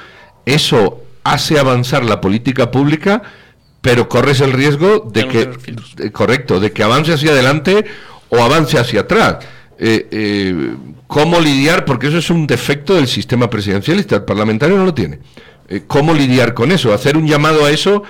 [0.46, 3.22] eso hace avanzar la política pública,
[3.80, 7.86] pero corres el riesgo de que, correcto, de que avance hacia adelante
[8.28, 9.38] o avance hacia atrás.
[9.78, 11.84] Eh, eh, ¿Cómo lidiar?
[11.84, 15.20] Porque eso es un defecto del sistema presidencialista, el parlamentario no lo tiene.
[15.68, 16.92] Eh, ¿Cómo lidiar con eso?
[16.92, 18.02] Hacer un llamado a eso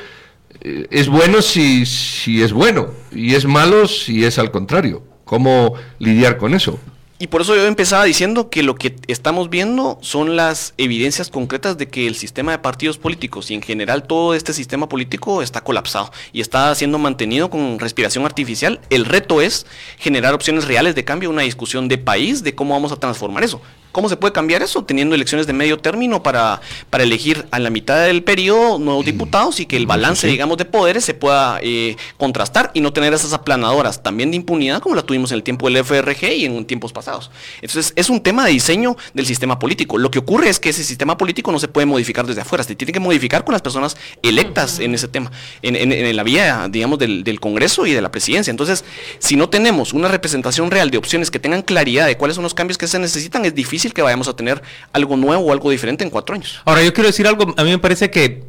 [0.61, 5.03] es bueno si, si es bueno y es malo si es al contrario.
[5.25, 6.81] ¿Cómo lidiar con eso?
[7.21, 11.77] Y por eso yo empezaba diciendo que lo que estamos viendo son las evidencias concretas
[11.77, 15.65] de que el sistema de partidos políticos y en general todo este sistema político está
[15.65, 18.81] colapsado y está siendo mantenido con respiración artificial.
[18.89, 19.67] El reto es
[19.99, 23.61] generar opciones reales de cambio, una discusión de país de cómo vamos a transformar eso.
[23.93, 24.85] ¿Cómo se puede cambiar eso?
[24.85, 29.61] Teniendo elecciones de medio término para, para elegir a la mitad del periodo nuevos diputados
[29.61, 33.33] y que el balance, digamos, de poderes se pueda eh, contrastar y no tener esas
[33.33, 36.93] aplanadoras también de impunidad como la tuvimos en el tiempo del FRG y en tiempos
[36.93, 37.31] pasados.
[37.63, 39.97] Entonces, es un tema de diseño del sistema político.
[39.97, 42.75] Lo que ocurre es que ese sistema político no se puede modificar desde afuera, se
[42.75, 46.99] tiene que modificar con las personas electas en ese tema, en, en, la vía, digamos,
[46.99, 48.51] del, del Congreso y de la presidencia.
[48.51, 48.85] Entonces,
[49.19, 52.55] si no tenemos una representación real de opciones que tengan claridad de cuáles son los
[52.55, 54.63] cambios que se necesitan, es difícil que vayamos a tener
[54.93, 56.61] algo nuevo o algo diferente en cuatro años.
[56.65, 58.43] Ahora, yo quiero decir algo, a mí me parece que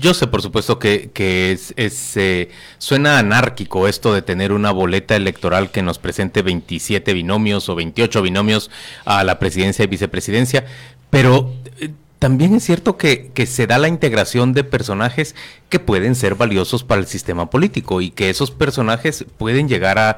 [0.00, 5.16] yo sé, por supuesto, que, que es, eh, suena anárquico esto de tener una boleta
[5.16, 8.70] electoral que nos presente 27 binomios o 28 binomios
[9.04, 10.66] a la presidencia y vicepresidencia,
[11.10, 15.34] pero eh, también es cierto que, se da la integración de personajes
[15.68, 20.16] que pueden ser valiosos para el sistema político y que esos personajes pueden llegar a,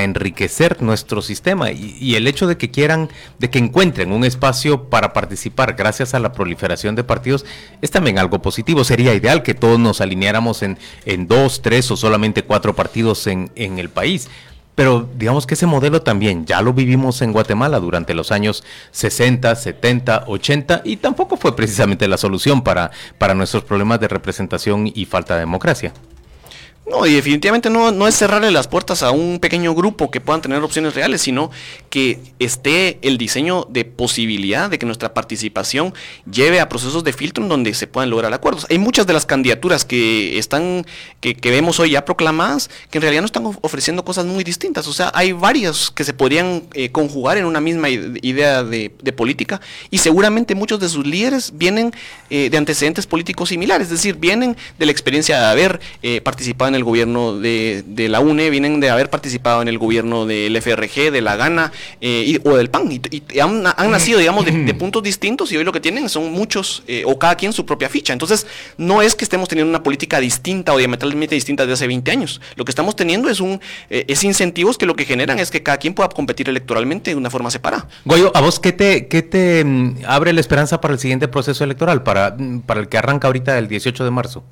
[0.00, 1.72] enriquecer nuestro sistema.
[1.72, 3.08] Y, el hecho de que quieran,
[3.38, 7.44] de que encuentren un espacio para participar gracias a la proliferación de partidos
[7.82, 8.84] es también algo positivo.
[8.84, 10.78] Sería ideal que todos nos alineáramos en,
[11.26, 14.28] dos, tres o solamente cuatro partidos en el país.
[14.74, 19.54] Pero digamos que ese modelo también ya lo vivimos en Guatemala durante los años 60,
[19.54, 25.04] 70, 80 y tampoco fue precisamente la solución para, para nuestros problemas de representación y
[25.04, 25.92] falta de democracia.
[26.90, 30.42] No, y definitivamente no, no es cerrarle las puertas a un pequeño grupo que puedan
[30.42, 31.52] tener opciones reales, sino
[31.88, 35.94] que esté el diseño de posibilidad de que nuestra participación
[36.28, 38.66] lleve a procesos de filtro en donde se puedan lograr acuerdos.
[38.70, 40.84] Hay muchas de las candidaturas que están,
[41.20, 44.88] que, vemos hoy ya proclamadas, que en realidad no están ofreciendo cosas muy distintas.
[44.88, 49.60] O sea, hay varias que se podrían eh, conjugar en una misma idea de, política
[49.90, 51.92] y seguramente muchos de sus líderes vienen
[52.30, 56.68] eh, de antecedentes políticos similares, es decir, vienen de la experiencia de haber eh, participado
[56.68, 61.10] en el gobierno de, la UNE, vienen de haber participado en el gobierno del FRG,
[61.10, 62.90] de la Gana eh, o del PAN.
[62.90, 67.02] Y, han, nacido, digamos, de, puntos distintos y hoy lo que tienen son muchos, eh,
[67.06, 68.12] o cada quien su propia ficha.
[68.12, 72.10] Entonces, no es que estemos teniendo una política distinta o diametralmente distinta de hace 20
[72.10, 72.40] años.
[72.56, 75.62] Lo que estamos teniendo es, un, eh, es incentivos que lo que generan es que
[75.62, 77.88] cada quien pueda competir electoralmente de una forma separada.
[78.04, 81.64] Goyo, ¿a vos qué te, qué te mm, abre la esperanza para el siguiente proceso
[81.64, 84.44] electoral, para, mm, para el que arranca ahorita el 18 de marzo?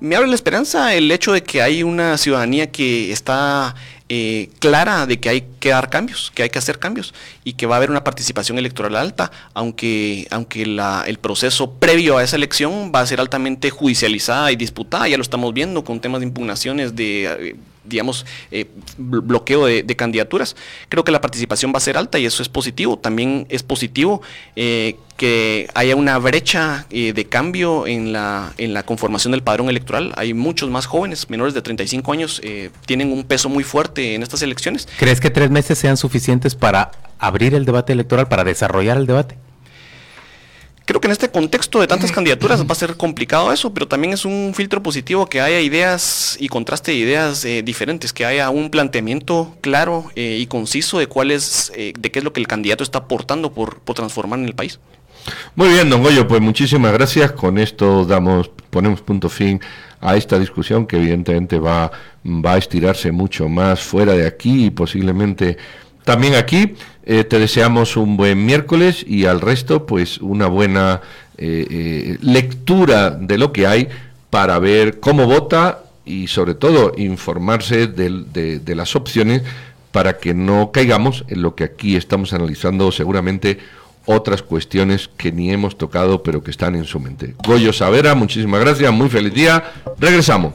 [0.00, 3.74] Me abre la esperanza el hecho de que hay una ciudadanía que está
[4.08, 7.12] eh, clara de que hay que dar cambios, que hay que hacer cambios
[7.44, 12.16] y que va a haber una participación electoral alta, aunque, aunque la, el proceso previo
[12.16, 16.00] a esa elección va a ser altamente judicializada y disputada, ya lo estamos viendo con
[16.00, 17.56] temas de impugnaciones de eh,
[17.88, 20.54] digamos, eh, bloqueo de, candidaturas.
[20.88, 22.98] Creo que la participación va a ser alta y eso es positivo.
[22.98, 24.22] También es positivo
[24.54, 29.68] eh, que haya una brecha eh, de cambio en la, en la conformación del padrón
[29.68, 30.12] electoral.
[30.16, 32.40] Hay muchos más jóvenes, menores de 35 años,
[32.86, 34.88] tienen un peso muy fuerte en estas elecciones.
[34.98, 39.36] ¿Crees que tres meses sean suficientes para abrir el debate electoral, para desarrollar el debate?
[40.88, 44.14] Creo que en este contexto de tantas candidaturas va a ser complicado eso, pero también
[44.14, 48.48] es un filtro positivo que haya ideas y contraste de ideas eh, diferentes, que haya
[48.48, 52.40] un planteamiento claro eh, y conciso de cuál es, eh, de qué es lo que
[52.40, 54.80] el candidato está aportando por, por transformar en el país.
[55.56, 57.32] Muy bien, don Goyo, pues muchísimas gracias.
[57.32, 59.60] Con esto damos, ponemos punto fin
[60.00, 61.92] a esta discusión que evidentemente va,
[62.24, 65.58] va a estirarse mucho más fuera de aquí y posiblemente
[66.08, 66.74] también aquí.
[67.04, 71.02] Eh, te deseamos un buen miércoles y al resto, pues una buena
[71.36, 73.88] eh, eh, lectura de lo que hay
[74.30, 79.42] para ver cómo vota y sobre todo informarse de, de las opciones
[79.92, 83.58] para que no caigamos en lo que aquí estamos analizando seguramente
[84.06, 87.34] otras cuestiones que ni hemos tocado pero que están en su mente.
[87.46, 89.62] Goyo Savera, muchísimas gracias, muy feliz día,
[89.98, 90.54] regresamos.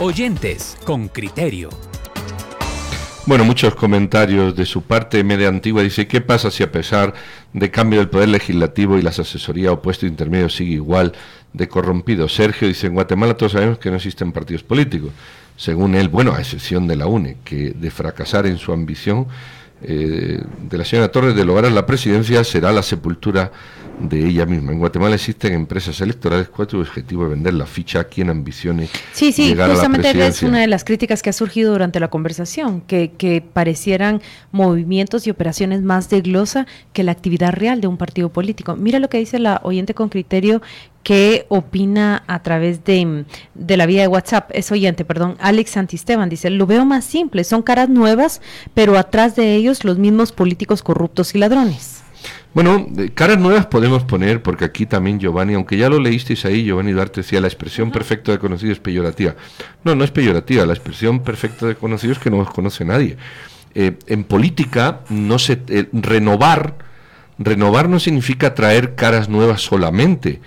[0.00, 1.68] Oyentes con criterio.
[3.26, 5.24] Bueno, muchos comentarios de su parte.
[5.24, 7.12] Media Antigua dice, ¿qué pasa si a pesar
[7.52, 11.12] de cambio del poder legislativo y las asesorías o puesto intermedio sigue igual
[11.52, 12.28] de corrompido?
[12.28, 15.10] Sergio dice, en Guatemala todos sabemos que no existen partidos políticos.
[15.56, 19.26] Según él, bueno, a excepción de la UNE, que de fracasar en su ambición
[19.82, 23.50] eh, de la señora Torres de lograr la presidencia será la sepultura
[23.98, 24.72] de ella misma.
[24.72, 28.88] En Guatemala existen empresas electorales cuatro objetivo de vender la ficha a quien ambicione.
[29.12, 33.12] Sí, sí, justamente es una de las críticas que ha surgido durante la conversación, que,
[33.12, 34.20] que parecieran
[34.52, 38.76] movimientos y operaciones más de glosa que la actividad real de un partido político.
[38.76, 40.62] Mira lo que dice la oyente con criterio
[41.02, 46.28] que opina a través de, de, la vía de WhatsApp, es oyente, perdón, Alex Santisteban,
[46.28, 48.40] dice, lo veo más simple, son caras nuevas,
[48.74, 52.02] pero atrás de ellos los mismos políticos corruptos y ladrones.
[52.56, 56.92] Bueno, caras nuevas podemos poner, porque aquí también Giovanni, aunque ya lo leísteis ahí, Giovanni
[56.92, 59.34] Duarte decía, la expresión perfecta de conocido es peyorativa.
[59.84, 63.18] No, no es peyorativa, la expresión perfecta de conocido es que no os conoce nadie.
[63.74, 66.78] Eh, en política, no se, eh, renovar,
[67.38, 70.40] renovar no significa traer caras nuevas solamente.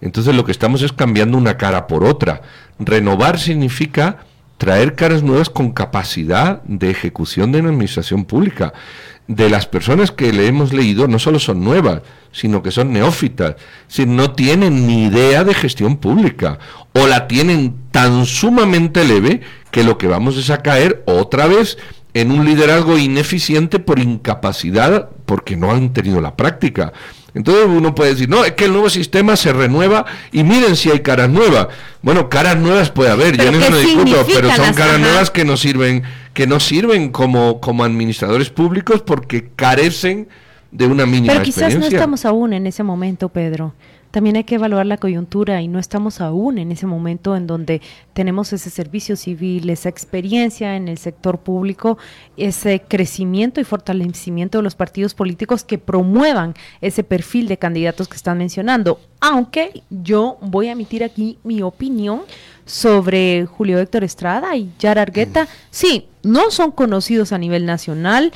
[0.00, 2.42] Entonces lo que estamos es cambiando una cara por otra.
[2.80, 4.24] Renovar significa
[4.58, 8.72] traer caras nuevas con capacidad de ejecución de una administración pública
[9.28, 13.56] de las personas que le hemos leído no solo son nuevas, sino que son neófitas,
[13.86, 16.58] si no tienen ni idea de gestión pública
[16.92, 21.78] o la tienen tan sumamente leve que lo que vamos es a caer otra vez
[22.14, 26.92] en un liderazgo ineficiente por incapacidad porque no han tenido la práctica.
[27.34, 30.90] Entonces uno puede decir, no, es que el nuevo sistema se renueva y miren si
[30.90, 31.68] hay caras nuevas.
[32.02, 35.56] Bueno, caras nuevas puede haber, yo no lo discuto, pero son caras nuevas que no
[35.56, 36.02] sirven,
[36.34, 40.28] que no sirven como, como administradores públicos porque carecen
[40.70, 43.74] de una mínima Pero quizás no estamos aún en ese momento, Pedro
[44.12, 47.80] también hay que evaluar la coyuntura y no estamos aún en ese momento en donde
[48.12, 51.96] tenemos ese servicio civil, esa experiencia en el sector público,
[52.36, 58.16] ese crecimiento y fortalecimiento de los partidos políticos que promuevan ese perfil de candidatos que
[58.16, 59.00] están mencionando.
[59.20, 62.20] Aunque yo voy a emitir aquí mi opinión
[62.72, 65.48] sobre Julio Héctor Estrada y Yara Argueta, mm.
[65.70, 68.32] sí, no son conocidos a nivel nacional,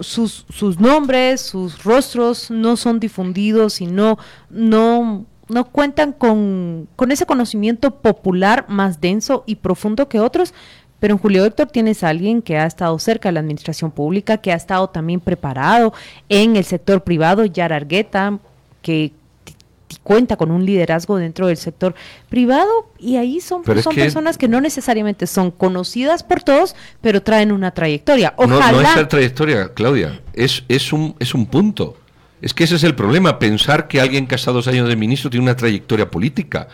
[0.00, 4.18] sus, sus nombres, sus rostros no son difundidos y no,
[4.50, 10.54] no, no cuentan con, con ese conocimiento popular más denso y profundo que otros,
[10.98, 14.38] pero en Julio Héctor tienes a alguien que ha estado cerca de la administración pública,
[14.38, 15.92] que ha estado también preparado
[16.28, 18.40] en el sector privado, Yara Argueta,
[18.82, 19.12] que
[20.02, 21.94] cuenta con un liderazgo dentro del sector
[22.28, 27.52] privado y ahí son, son personas que no necesariamente son conocidas por todos, pero traen
[27.52, 28.34] una trayectoria.
[28.36, 28.72] Ojalá...
[28.72, 31.96] No, no es la trayectoria, Claudia, es, es, un, es un punto.
[32.40, 34.96] Es que ese es el problema, pensar que alguien que ha estado dos años de
[34.96, 36.68] ministro tiene una trayectoria política.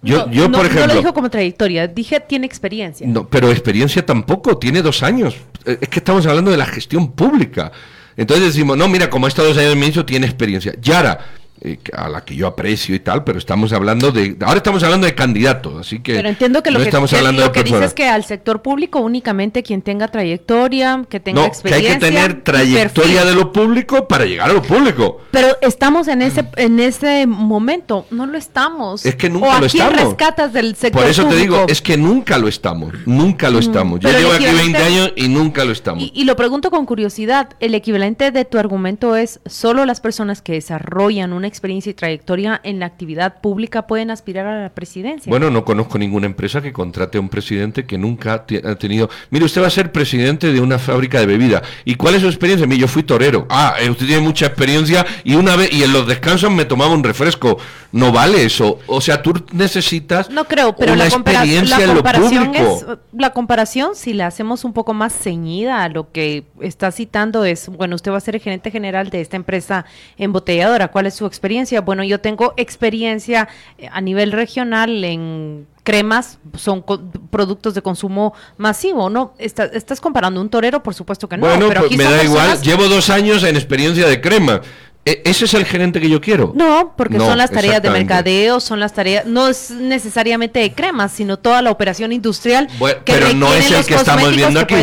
[0.00, 0.86] Yo, yo por ejemplo.
[0.86, 3.06] No lo dijo como trayectoria, dije tiene experiencia.
[3.06, 5.36] No, pero experiencia tampoco, tiene dos años.
[5.64, 7.72] Eh, es que estamos hablando de la gestión pública.
[8.16, 10.74] Entonces decimos, no, mira, como ha estado dos años de ministro, tiene experiencia.
[10.80, 11.18] Yara,
[11.66, 15.06] eh, a la que yo aprecio y tal, pero estamos hablando de ahora estamos hablando
[15.06, 17.94] de candidatos, así que Pero entiendo que lo que, estamos hablando lo que dices es
[17.94, 22.42] que al sector público únicamente quien tenga trayectoria, que tenga experiencia, que hay que tener
[22.42, 25.22] trayectoria de lo público para llegar a lo público.
[25.30, 29.06] Pero estamos en ese en ese momento, no lo estamos.
[29.06, 30.00] Es que nunca lo estamos.
[30.00, 34.00] rescatas del sector Por eso te digo, es que nunca lo estamos, nunca lo estamos.
[34.00, 36.02] Yo llevo aquí 20 años y nunca lo estamos.
[36.02, 40.42] Y, y lo pregunto con curiosidad, el equivalente de tu argumento es solo las personas
[40.42, 45.30] que desarrollan una experiencia y trayectoria en la actividad pública pueden aspirar a la presidencia.
[45.30, 49.08] Bueno, no conozco ninguna empresa que contrate a un presidente que nunca ha tenido.
[49.30, 51.62] Mire, usted va a ser presidente de una fábrica de bebida.
[51.84, 52.66] ¿Y cuál es su experiencia?
[52.66, 53.46] Mire, yo fui torero.
[53.48, 56.92] Ah, eh, usted tiene mucha experiencia y una vez y en los descansos me tomaba
[56.92, 57.58] un refresco.
[57.92, 58.80] No vale eso.
[58.86, 64.12] O sea, tú necesitas No creo, pero la, experiencia la comparación es la comparación si
[64.12, 68.16] la hacemos un poco más ceñida a lo que está citando es, bueno, usted va
[68.16, 69.84] a ser el gerente general de esta empresa
[70.18, 70.88] embotelladora.
[70.88, 71.33] ¿Cuál es su experiencia?
[71.82, 76.84] Bueno, yo tengo experiencia eh, a nivel regional en cremas, son
[77.30, 79.34] productos de consumo masivo, ¿no?
[79.38, 80.82] ¿Estás comparando un torero?
[80.82, 81.46] Por supuesto que no.
[81.46, 82.60] Bueno, pero pues me da igual.
[82.62, 84.62] Llevo dos años en experiencia de crema
[85.06, 86.52] ¿E- ¿Ese es el gerente que yo quiero?
[86.56, 90.72] No, porque No, son las tareas de mercadeo, son las tareas, no es necesariamente de
[90.72, 92.68] cremas, sino toda la operación industrial.
[92.78, 94.74] Bueno, que pero no es el que estamos viendo aquí.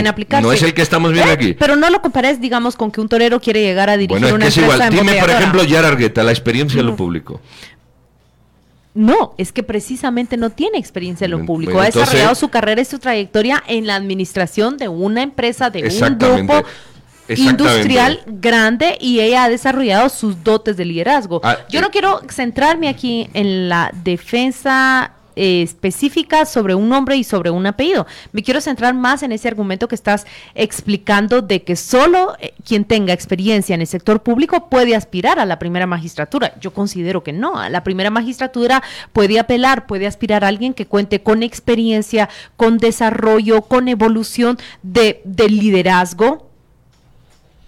[0.42, 1.54] No es el que estamos viendo Eh, aquí.
[1.54, 4.34] Pero no lo compares, digamos, con que un torero quiere llegar a dirigir Bueno, es
[4.34, 5.08] una que es empresa igual.
[5.08, 7.42] Dime, por ejemplo, Yara Argueta, la experiencia en lo público.
[8.94, 11.72] No, es que precisamente no tiene experiencia en lo público.
[11.72, 15.70] bueno, ha entonces- desarrollado su carrera y su trayectoria en la administración de una empresa,
[15.70, 16.64] de un grupo.
[17.38, 21.42] Industrial grande y ella ha desarrollado sus dotes de liderazgo.
[21.44, 21.82] Ah, Yo eh.
[21.82, 27.66] no quiero centrarme aquí en la defensa eh, específica sobre un nombre y sobre un
[27.66, 28.06] apellido.
[28.34, 30.26] Me quiero centrar más en ese argumento que estás
[30.56, 35.46] explicando de que solo eh, quien tenga experiencia en el sector público puede aspirar a
[35.46, 36.54] la primera magistratura.
[36.60, 37.58] Yo considero que no.
[37.58, 42.28] A la primera magistratura puede apelar, puede aspirar a alguien que cuente con experiencia,
[42.58, 46.51] con desarrollo, con evolución de, del liderazgo,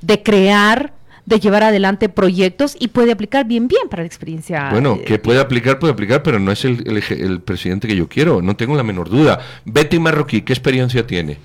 [0.04, 0.93] de crear,
[1.26, 4.70] de llevar adelante proyectos y puede aplicar bien, bien para la experiencia.
[4.72, 8.08] Bueno, eh, que puede aplicar, puede aplicar, pero no es el, el presidente que yo
[8.08, 9.39] quiero, no tengo la menor duda.
[9.66, 11.38] Betty Marroquí, ¿qué experiencia tiene?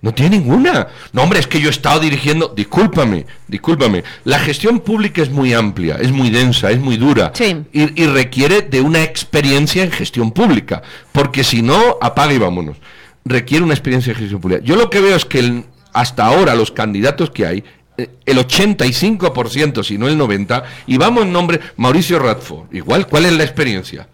[0.00, 0.88] No tiene ninguna.
[1.12, 4.02] No, hombre, es que yo he estado dirigiendo, discúlpame, discúlpame.
[4.24, 7.30] La gestión pública es muy amplia, es muy densa, es muy dura.
[7.34, 7.56] Sí.
[7.72, 12.78] Y, y requiere de una experiencia en gestión pública, porque si no, apaga y vámonos.
[13.24, 14.60] Requiere una experiencia en gestión pública.
[14.64, 17.64] Yo lo que veo es que el- hasta ahora los candidatos que hay,
[17.96, 23.26] eh, el 85%, si no el 90%, y vamos en nombre, Mauricio Radford, igual, ¿cuál
[23.26, 24.08] es la experiencia?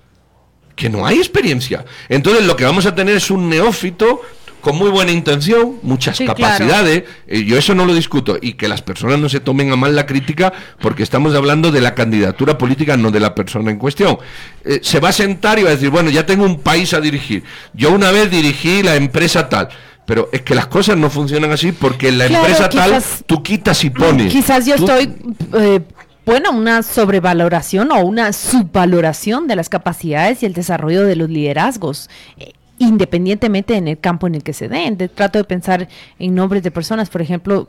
[0.78, 1.84] que no hay experiencia.
[2.08, 4.22] Entonces lo que vamos a tener es un neófito
[4.60, 8.68] con muy buena intención, muchas Sí, capacidades, eh, yo eso no lo discuto, y que
[8.68, 12.58] las personas no se tomen a mal la crítica porque estamos hablando de la candidatura
[12.58, 14.18] política, no de la persona en cuestión.
[14.64, 17.00] Eh, se va a sentar y va a decir, bueno, ya tengo un país a
[17.00, 17.44] dirigir.
[17.72, 19.68] Yo una vez dirigí la empresa tal.
[20.08, 23.42] Pero es que las cosas no funcionan así porque en la Claro, empresa tal tú
[23.42, 24.32] quitas y pones.
[24.32, 25.14] Quizás yo Tú- estoy,
[25.60, 25.80] eh,
[26.24, 32.08] bueno, una sobrevaloración o una subvaloración de las capacidades y el desarrollo de los liderazgos.
[32.38, 34.96] eh, independientemente en el campo en el que se den.
[34.96, 35.88] De- trato de pensar
[36.20, 37.66] en nombres de personas, por ejemplo,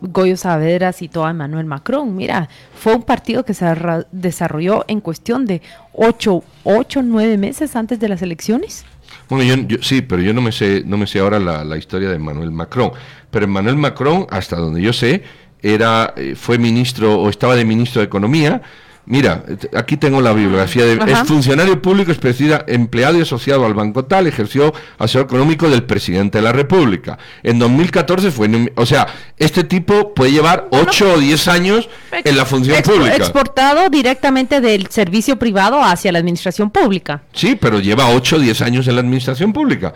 [0.00, 2.14] Goyo Saavedra citó a Emmanuel Macron.
[2.14, 2.48] Mira,
[2.78, 3.66] fue un partido que se
[4.12, 5.62] desarrolló en cuestión de
[5.92, 8.84] ocho, ocho, nueve meses antes de las elecciones.
[9.28, 11.76] Bueno, yo, yo- sí, pero yo no me sé, no me sé ahora la, la
[11.76, 12.92] historia de Emmanuel Macron.
[13.30, 15.22] Pero Emmanuel Macron, hasta donde yo sé,
[15.62, 18.62] era, eh, fue ministro o estaba de ministro de Economía.
[19.08, 19.44] Mira,
[19.76, 21.22] aquí tengo la bibliografía de Ajá.
[21.22, 26.38] es funcionario público especial, empleado y asociado al Banco Tal, ejerció asesor económico del presidente
[26.38, 27.16] de la República.
[27.44, 29.06] En 2014 fue, o sea,
[29.38, 33.14] este tipo puede llevar 8 o 10 años en la función Expo- pública.
[33.16, 37.22] Exportado directamente del servicio privado hacia la administración pública.
[37.32, 39.94] Sí, pero lleva 8 o 10 años en la administración pública.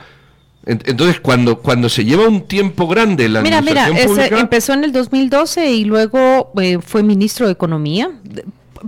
[0.67, 4.41] En- Entonces, cuando, cuando se lleva un tiempo grande la Mira, mira, administración ese pública...
[4.41, 8.09] empezó en el 2012 y luego eh, fue ministro de Economía.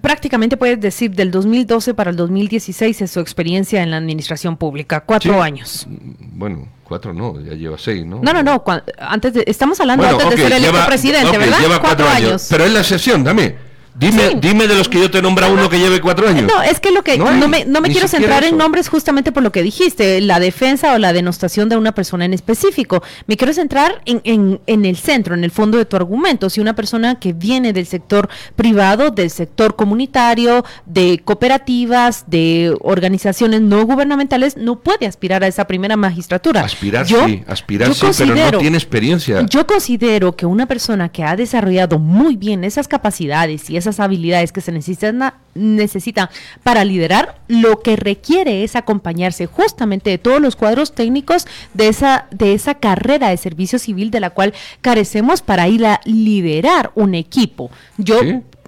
[0.01, 5.01] Prácticamente puedes decir del 2012 para el 2016 es su experiencia en la administración pública,
[5.01, 5.41] cuatro Sí.
[5.41, 5.87] años.
[5.89, 8.21] Bueno, cuatro no, ya lleva seis, ¿no?
[8.23, 8.65] No, no, no,
[8.99, 11.61] antes de- estamos hablando Bueno, antes de ser electo lleva- presidente, ok, ¿verdad?
[11.61, 12.47] lleva cuatro, años.
[12.51, 13.72] Pero es la excepción, dame.
[13.95, 14.37] Dime, Sí.
[14.41, 16.51] dime de los que yo te nombra uno que lleve cuatro años.
[16.51, 19.43] No, es que lo que No me, no me quiero centrar en nombres justamente por
[19.43, 23.03] lo que dijiste, la defensa o la denostación de una persona en específico.
[23.27, 26.49] Me quiero centrar en, en, en el centro, en el fondo de tu argumento.
[26.49, 33.61] Si una persona que viene del sector privado, del sector comunitario, de cooperativas, de organizaciones
[33.61, 36.63] no gubernamentales, no puede aspirar a esa primera magistratura.
[36.63, 39.43] Aspirar Yo- sí, aspirar yo sí, pero no tiene experiencia.
[39.49, 44.53] yo considero que una persona que ha desarrollado muy bien esas capacidades y esas habilidades
[44.53, 46.29] que se necesitan, necesitan
[46.63, 52.27] para liderar, lo que requiere es acompañarse justamente de todos los cuadros técnicos de esa,
[52.31, 57.15] de esa carrera de servicio civil de la cual carecemos para ir a liderar un
[57.15, 57.71] equipo.
[57.99, 58.21] Yo.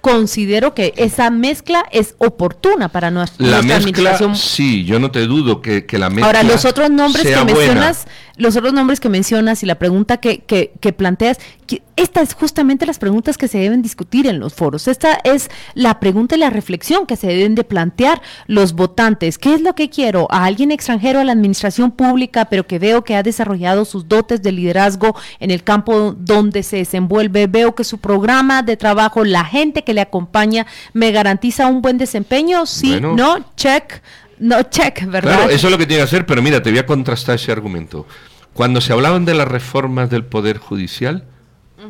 [0.05, 5.09] Considero que esa mezcla es oportuna para nuestra, La nuestra mezcla, administración sí, yo no
[5.09, 7.45] te dudo que, que la mezcla Ahora, los otros nombres que buena.
[7.45, 8.05] mencionas,
[8.37, 12.35] los otros nombres que mencionas y la pregunta que, que, que planteas, que esta es
[12.35, 14.87] justamente las preguntas que se deben discutir en los foros.
[14.87, 19.39] Esta es la pregunta y la reflexión que se deben de plantear los votantes.
[19.39, 20.27] ¿Qué es lo que quiero?
[20.29, 24.43] A alguien extranjero a la administración pública, pero que veo que ha desarrollado sus dotes
[24.43, 27.47] de liderazgo en el campo donde se desenvuelve.
[27.47, 31.97] Veo que su programa de trabajo, la gente que le acompaña, me garantiza un buen
[31.97, 32.65] desempeño.
[32.65, 33.15] Sí, Bueno.
[33.15, 34.01] no, check.
[34.37, 35.35] No, check, ¿verdad?
[35.37, 37.51] Claro, eso es lo que tiene que hacer, pero mira, te voy a contrastar ese
[37.51, 38.05] argumento.
[38.53, 41.23] Cuando se hablaban de las reformas del Poder Judicial,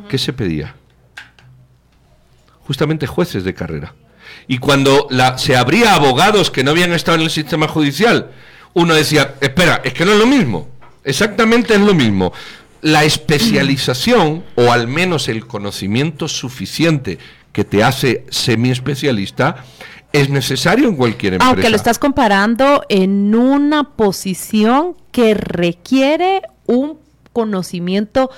[0.08, 0.74] ¿qué se pedía?
[2.66, 3.94] Justamente jueces de carrera.
[4.48, 8.30] Y cuando la, se abría abogados que no habían estado en el sistema judicial,
[8.74, 10.68] uno decía, espera, es que no es lo mismo.
[11.04, 12.32] Exactamente es lo mismo.
[12.82, 17.18] La especialización, o al menos el conocimiento suficiente
[17.56, 19.64] que te hace semi-especialista,
[20.12, 21.52] es necesario en cualquier empresa.
[21.52, 26.98] Aunque lo estás comparando en una posición que requiere un
[27.32, 28.30] conocimiento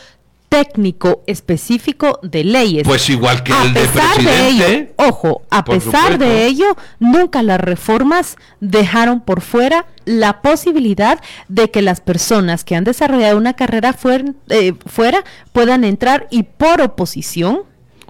[0.48, 2.84] técnico específico de leyes.
[2.86, 4.32] Pues igual que a el de pesar presidente.
[4.40, 6.18] de ello, ojo, a pesar supuesto.
[6.24, 12.76] de ello, nunca las reformas dejaron por fuera la posibilidad de que las personas que
[12.76, 17.62] han desarrollado una carrera fuer- eh, fuera puedan entrar y por oposición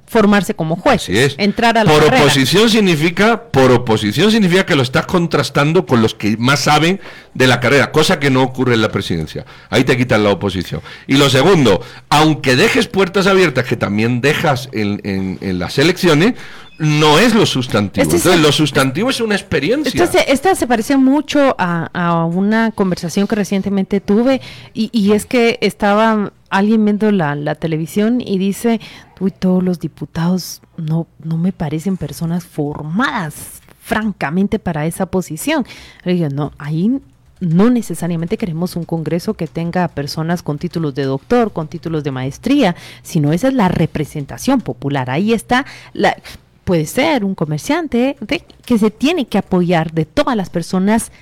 [0.09, 1.35] formarse como Así es.
[1.39, 2.23] entrar a la por carrera.
[2.25, 7.01] oposición significa, por oposición significa que lo estás contrastando con los que más saben
[7.35, 9.45] de la carrera, cosa que no ocurre en la presidencia.
[9.71, 10.81] Ahí te quitan la oposición.
[11.07, 16.35] Y lo segundo, aunque dejes puertas abiertas, que también dejas en, en- en las elecciones,
[16.79, 18.03] no es lo sustantivo.
[18.03, 20.05] Este es Entonces, el- lo sustantivo es una experiencia.
[20.05, 24.41] Esta se, esta se parece mucho a, a una conversación que recientemente tuve
[24.75, 28.81] y, y es que estaba alguien viendo la, la televisión y dice,
[29.21, 35.65] uy, todos los diputados no, no me parecen personas formadas francamente para esa posición.
[36.05, 37.01] Le digo, no, ahí
[37.41, 42.11] no necesariamente queremos un Congreso que tenga personas con títulos de doctor, con títulos de
[42.11, 45.11] maestría, sino esa es la representación popular.
[45.11, 46.17] Ahí está la
[46.65, 48.19] puede ser un comerciante
[48.67, 51.13] que se tiene que apoyar de todas las personas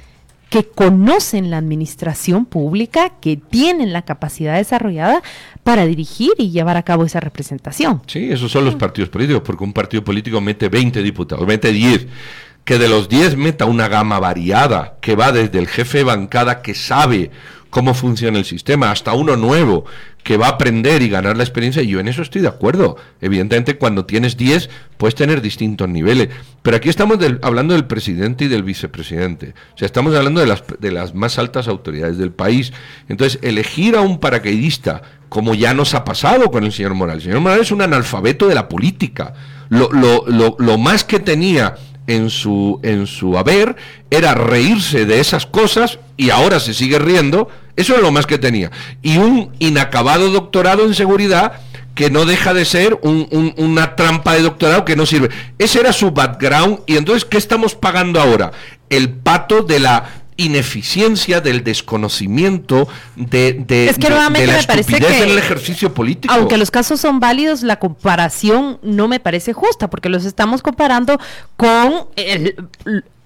[0.49, 5.23] que conocen la administración pública, que tienen la capacidad desarrollada
[5.65, 8.03] para dirigir y llevar a cabo esa representación.
[8.07, 12.07] Sí, esos son los partidos políticos, porque un partido político mete 20 diputados, mete 10.
[12.65, 16.63] Que de los 10 meta una gama variada, que va desde el jefe de bancada
[16.63, 17.31] que sabe
[17.71, 19.85] cómo funciona el sistema, hasta uno nuevo,
[20.27, 22.97] que va a aprender y ganar la experiencia, y yo en eso estoy de acuerdo.
[23.21, 26.31] Evidentemente, cuando tienes 10, puedes tener distintos niveles.
[26.63, 29.55] Pero aquí estamos hablando del presidente y del vicepresidente.
[29.77, 32.73] O sea, estamos hablando de las, de las más altas autoridades del país.
[33.09, 37.23] Entonces, elegir a un paracaidista, como ya nos ha pasado con el señor Morales.
[37.23, 39.33] El señor Morales es un analfabeto de la política.
[39.69, 41.77] Lo, lo, lo, lo más que tenía
[42.07, 43.77] en su, en su haber
[44.11, 47.49] era reírse de esas cosas y ahora se sigue riendo.
[47.77, 48.71] Eso es lo más que tenía.
[49.03, 51.53] Y un inacabado doctorado en seguridad
[51.95, 55.31] que no deja de ser un- un- una trampa de doctorado que no sirve.
[55.59, 58.53] Ese era su background y entonces, ¿qué estamos pagando ahora?
[58.91, 60.05] El pato de la
[60.37, 65.39] ineficiencia, del desconocimiento, de, de, Es que nuevamente de la me parece que, en el
[65.39, 66.33] ejercicio político.
[66.35, 71.19] Aunque los casos son válidos, la comparación no me parece justa, porque los estamos comparando
[71.57, 72.55] con el,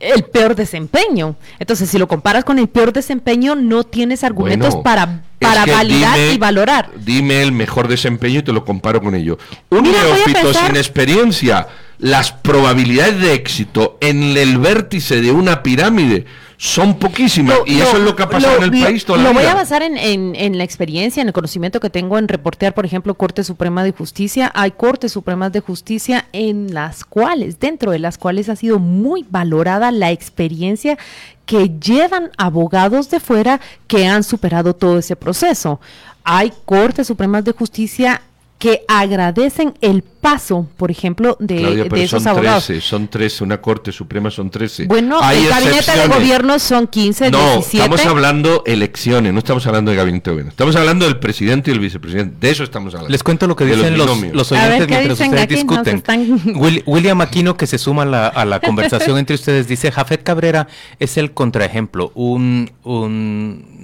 [0.01, 1.37] el peor desempeño.
[1.59, 5.03] Entonces, si lo comparas con el peor desempeño, no tienes argumentos Bueno, para,
[5.41, 6.91] es para que validar dime- y valorar.
[6.97, 9.39] Dime el mejor desempeño y te lo comparo con ello.
[9.71, 11.67] Un Mira, neófito pensar- sin experiencia,
[11.99, 16.25] las probabilidades de éxito en el vértice de una pirámide
[16.63, 17.57] son poquísimas.
[17.57, 19.33] Lo- y lo- eso es lo que ha pasado lo- en el país toda Lo
[19.33, 22.75] voy a basar en, en- en la experiencia, en el conocimiento que tengo en reportear,
[22.75, 24.53] por ejemplo, Corte Suprema de Justicia.
[24.55, 29.25] Hay Cortes Supremas de Justicia en las cuales, dentro de las cuales ha sido muy
[29.31, 30.99] valorada la experiencia
[31.47, 35.81] que llevan abogados de fuera que han superado todo ese proceso.
[36.25, 38.21] Hay Cortes Supremas de Justicia
[38.61, 42.67] que agradecen el paso, por ejemplo, de, Claudia, de pero esos son abogados.
[42.67, 44.85] 13, son 13, una Corte Suprema son 13.
[44.87, 47.79] Bueno, Hay el gabinete de gobierno son 15, No, 17.
[47.79, 50.51] estamos hablando elecciones, no estamos hablando de gabinete de gobierno.
[50.51, 52.37] Estamos hablando del presidente y el vicepresidente.
[52.39, 53.11] De eso estamos hablando.
[53.11, 55.55] Les cuento lo que dicen los, los ver, oyentes ¿qué mientras dicen ustedes aquí?
[55.55, 55.97] Discuten.
[55.97, 59.91] están- Will- William Aquino, que se suma a la, a la conversación entre ustedes, dice,
[59.91, 63.80] Jafet Cabrera es el contraejemplo, un, un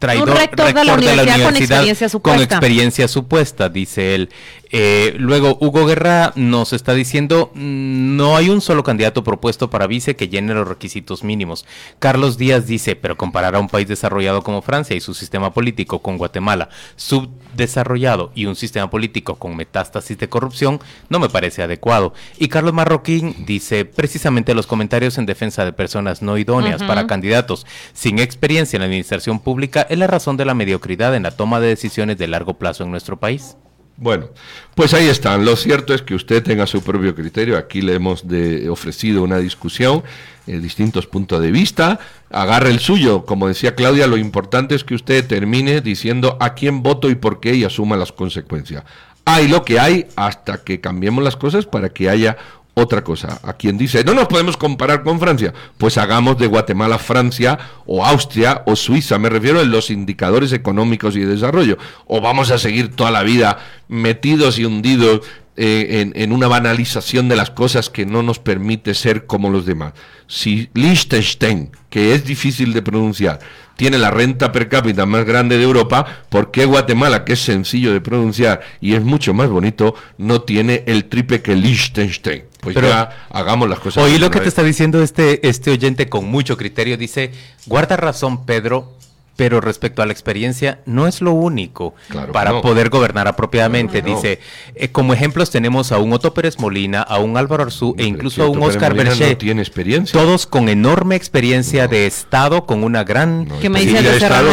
[0.00, 2.54] traidor Un rector de la universidad con experiencia con supuesta.
[2.56, 4.30] experiencia supuesta, dice él.
[4.72, 9.88] Eh, luego, Hugo Guerra nos está diciendo, mm, no hay un solo candidato propuesto para
[9.88, 11.66] vice que llene los requisitos mínimos.
[11.98, 16.00] Carlos Díaz dice, pero comparar a un país desarrollado como Francia y su sistema político
[16.00, 22.14] con Guatemala, subdesarrollado y un sistema político con metástasis de corrupción, no me parece adecuado.
[22.38, 27.66] Y Carlos Marroquín dice, precisamente los comentarios en defensa de personas no idóneas para candidatos
[27.92, 31.60] sin experiencia en la administración pública es la razón de la mediocridad en la toma
[31.60, 33.56] de decisiones de largo plazo en nuestro país.
[34.02, 34.30] Bueno,
[34.74, 35.44] pues ahí están.
[35.44, 37.58] Lo cierto es que usted tenga su propio criterio.
[37.58, 40.02] Aquí le hemos de- ofrecido una discusión,
[40.46, 42.00] eh, distintos puntos de vista.
[42.30, 43.26] Agarre el suyo.
[43.26, 47.40] Como decía Claudia, lo importante es que usted termine diciendo a quién voto y por
[47.40, 48.84] qué y asuma las consecuencias.
[49.26, 52.38] Hay lo que hay hasta que cambiemos las cosas para que haya
[52.80, 53.40] otra cosa.
[53.42, 58.04] A quien dice, no nos podemos comparar con Francia, pues hagamos de Guatemala Francia o
[58.04, 61.78] Austria o Suiza, me refiero en los indicadores económicos y de desarrollo.
[62.06, 63.58] O vamos a seguir toda la vida
[63.88, 65.20] metidos y hundidos
[65.56, 69.66] eh, en, en una banalización de las cosas que no nos permite ser como los
[69.66, 69.92] demás.
[70.26, 73.40] Si Liechtenstein, que es difícil de pronunciar,
[73.76, 77.92] tiene la renta per cápita más grande de Europa, ¿por qué Guatemala, que es sencillo
[77.92, 82.49] de pronunciar y es mucho más bonito, no tiene el triple que Liechtenstein?
[82.60, 84.04] Pues Pero- ya hagamos las cosas.
[84.04, 86.96] Oí lo que te está diciendo este, este oyente con mucho criterio.
[86.96, 87.32] Dice,
[87.66, 88.92] guarda razón, Pedro,
[89.36, 92.60] pero respecto a la experiencia, no es lo único Claro para no.
[92.60, 94.02] poder gobernar apropiadamente.
[94.02, 94.16] Claro que no.
[94.16, 94.40] Dice,
[94.74, 98.42] eh, como ejemplos tenemos a un Otto Pérez Molina, a un Álvaro Arzú e incluso
[98.42, 98.92] a un Oscar
[99.38, 100.20] tiene experiencia.
[100.20, 103.48] Todos con enorme experiencia de Estado, con una gran...
[103.62, 104.50] ¿Qué me dice de de Estado?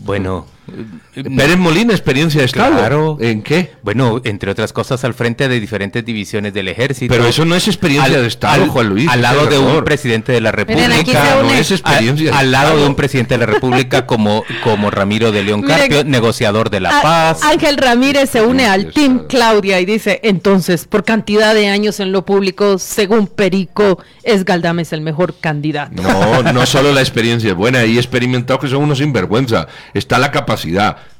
[0.00, 0.46] Bueno,
[1.14, 2.76] Pérez Molina, experiencia de Estado.
[2.76, 3.16] Claro.
[3.20, 3.72] ¿En qué?
[3.82, 7.12] bueno, entre otras cosas, al frente de diferentes divisiones del ejército.
[7.14, 9.08] Pero eso no es experiencia Al- de Estado, al- Juan Luis.
[9.08, 11.24] Al lado de un presidente de la Miren, República.
[11.36, 14.90] se no es experiencia al, al lado de un presidente de la República como, como
[14.90, 17.42] Ramiro de León Miren, Carpio, negociador de la A- paz.
[17.44, 22.12] Ángel Ramírez se une al Team Claudia y dice, entonces, por cantidad de años en
[22.12, 26.02] lo público, según Perico, es Galdames el mejor candidato.
[26.02, 30.30] No, no solo la experiencia es buena, hay experimentados que son unos sinvergüenza, está la
[30.32, 30.55] capacidad,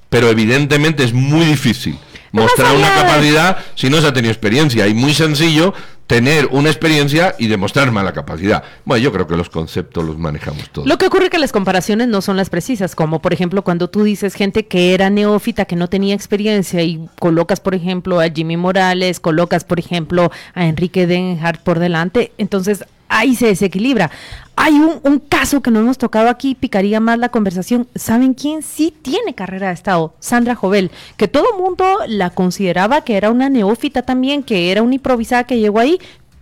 [0.09, 1.99] pero evidentemente es muy difícil
[2.33, 5.75] mostrar una capacidad si no se ha tenido experiencia, y muy sencillo
[6.07, 8.63] tener una experiencia y demostrar mala capacidad.
[8.85, 10.87] Bueno, yo creo que los conceptos los manejamos todos.
[10.87, 13.89] Lo que ocurre es que las comparaciones no son las precisas, como por ejemplo cuando
[13.91, 18.29] tú dices gente que era neófita, que no tenía experiencia y colocas por ejemplo a
[18.29, 24.11] Jimmy Morales, colocas por ejemplo a Enrique Denhardt por delante, entonces ahí se desequilibra.
[24.59, 27.87] Hay un, caso que no hemos tocado aquí, picaría más la conversación.
[27.95, 30.15] ¿Saben quién sí tiene carrera de Estado?
[30.19, 34.95] Sandra Jovel, que todo mundo la consideraba que era una neófita también, que era una
[34.95, 35.96] improvisada que llegó ahí,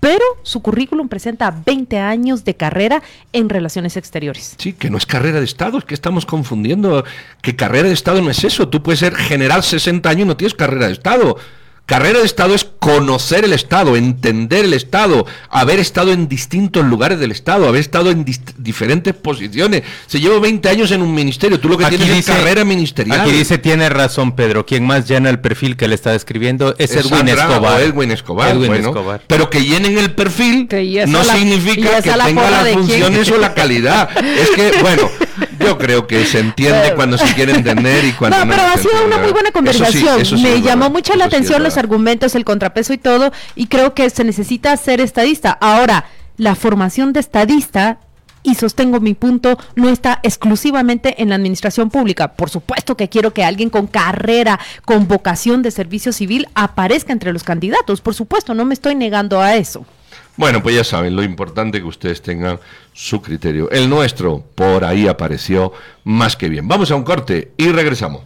[0.04, 3.02] pero su currículum presenta 20 años de carrera
[3.32, 4.54] en relaciones exteriores.
[4.58, 7.06] Sí, que no es carrera de Estado, es que estamos confundiendo
[7.40, 8.68] que carrera de Estado no es eso.
[8.68, 11.38] Tú puedes ser general 60 años y no tienes carrera de Estado.
[11.86, 17.18] Carrera de Estado es conocer el Estado, entender el Estado, haber estado en distintos lugares
[17.20, 18.24] del Estado, haber estado en
[18.56, 19.82] diferentes posiciones.
[20.06, 23.20] Se lleva 20 años en un ministerio, tú lo que tienes es carrera ministerial.
[23.20, 26.90] Aquí dice, tiene razón Pedro, quien más llena el perfil que le está describiendo es,
[26.90, 27.80] Es Edwin Sandra Escobar.
[27.82, 29.22] Edwin Escobar, Edwin bueno, Escobar.
[29.26, 30.66] pero que llenen el perfil
[31.08, 34.08] no la- significa que la tenga las funciones o la calidad.
[34.24, 35.02] Es que, bueno,
[35.60, 38.50] yo creo que se entiende cuando se quiere entender y cuando no, no.
[38.50, 40.20] pero ha sido una muy buena Eso sí, conversación.
[40.20, 42.98] eso sí Me llamó verdad, mucho eso la sí atención los argumentos, el contrapeso y
[42.98, 45.50] todo, y creo que se necesita ser estadista.
[45.60, 46.06] Ahora,
[46.36, 47.98] la formación de estadista,
[48.42, 52.34] y sostengo mi punto, no está exclusivamente en la administración pública.
[52.34, 57.32] Por supuesto que quiero que alguien con carrera, con vocación de servicio civil, aparezca entre
[57.32, 58.02] los candidatos.
[58.02, 59.86] Por supuesto, no me estoy negando a eso.
[60.36, 62.58] Bueno, pues ya saben, lo importante que ustedes tengan
[62.92, 63.70] su criterio.
[63.70, 65.72] El nuestro por ahí apareció
[66.02, 66.66] más que bien.
[66.66, 68.22] Vamos a un corte y regresamos.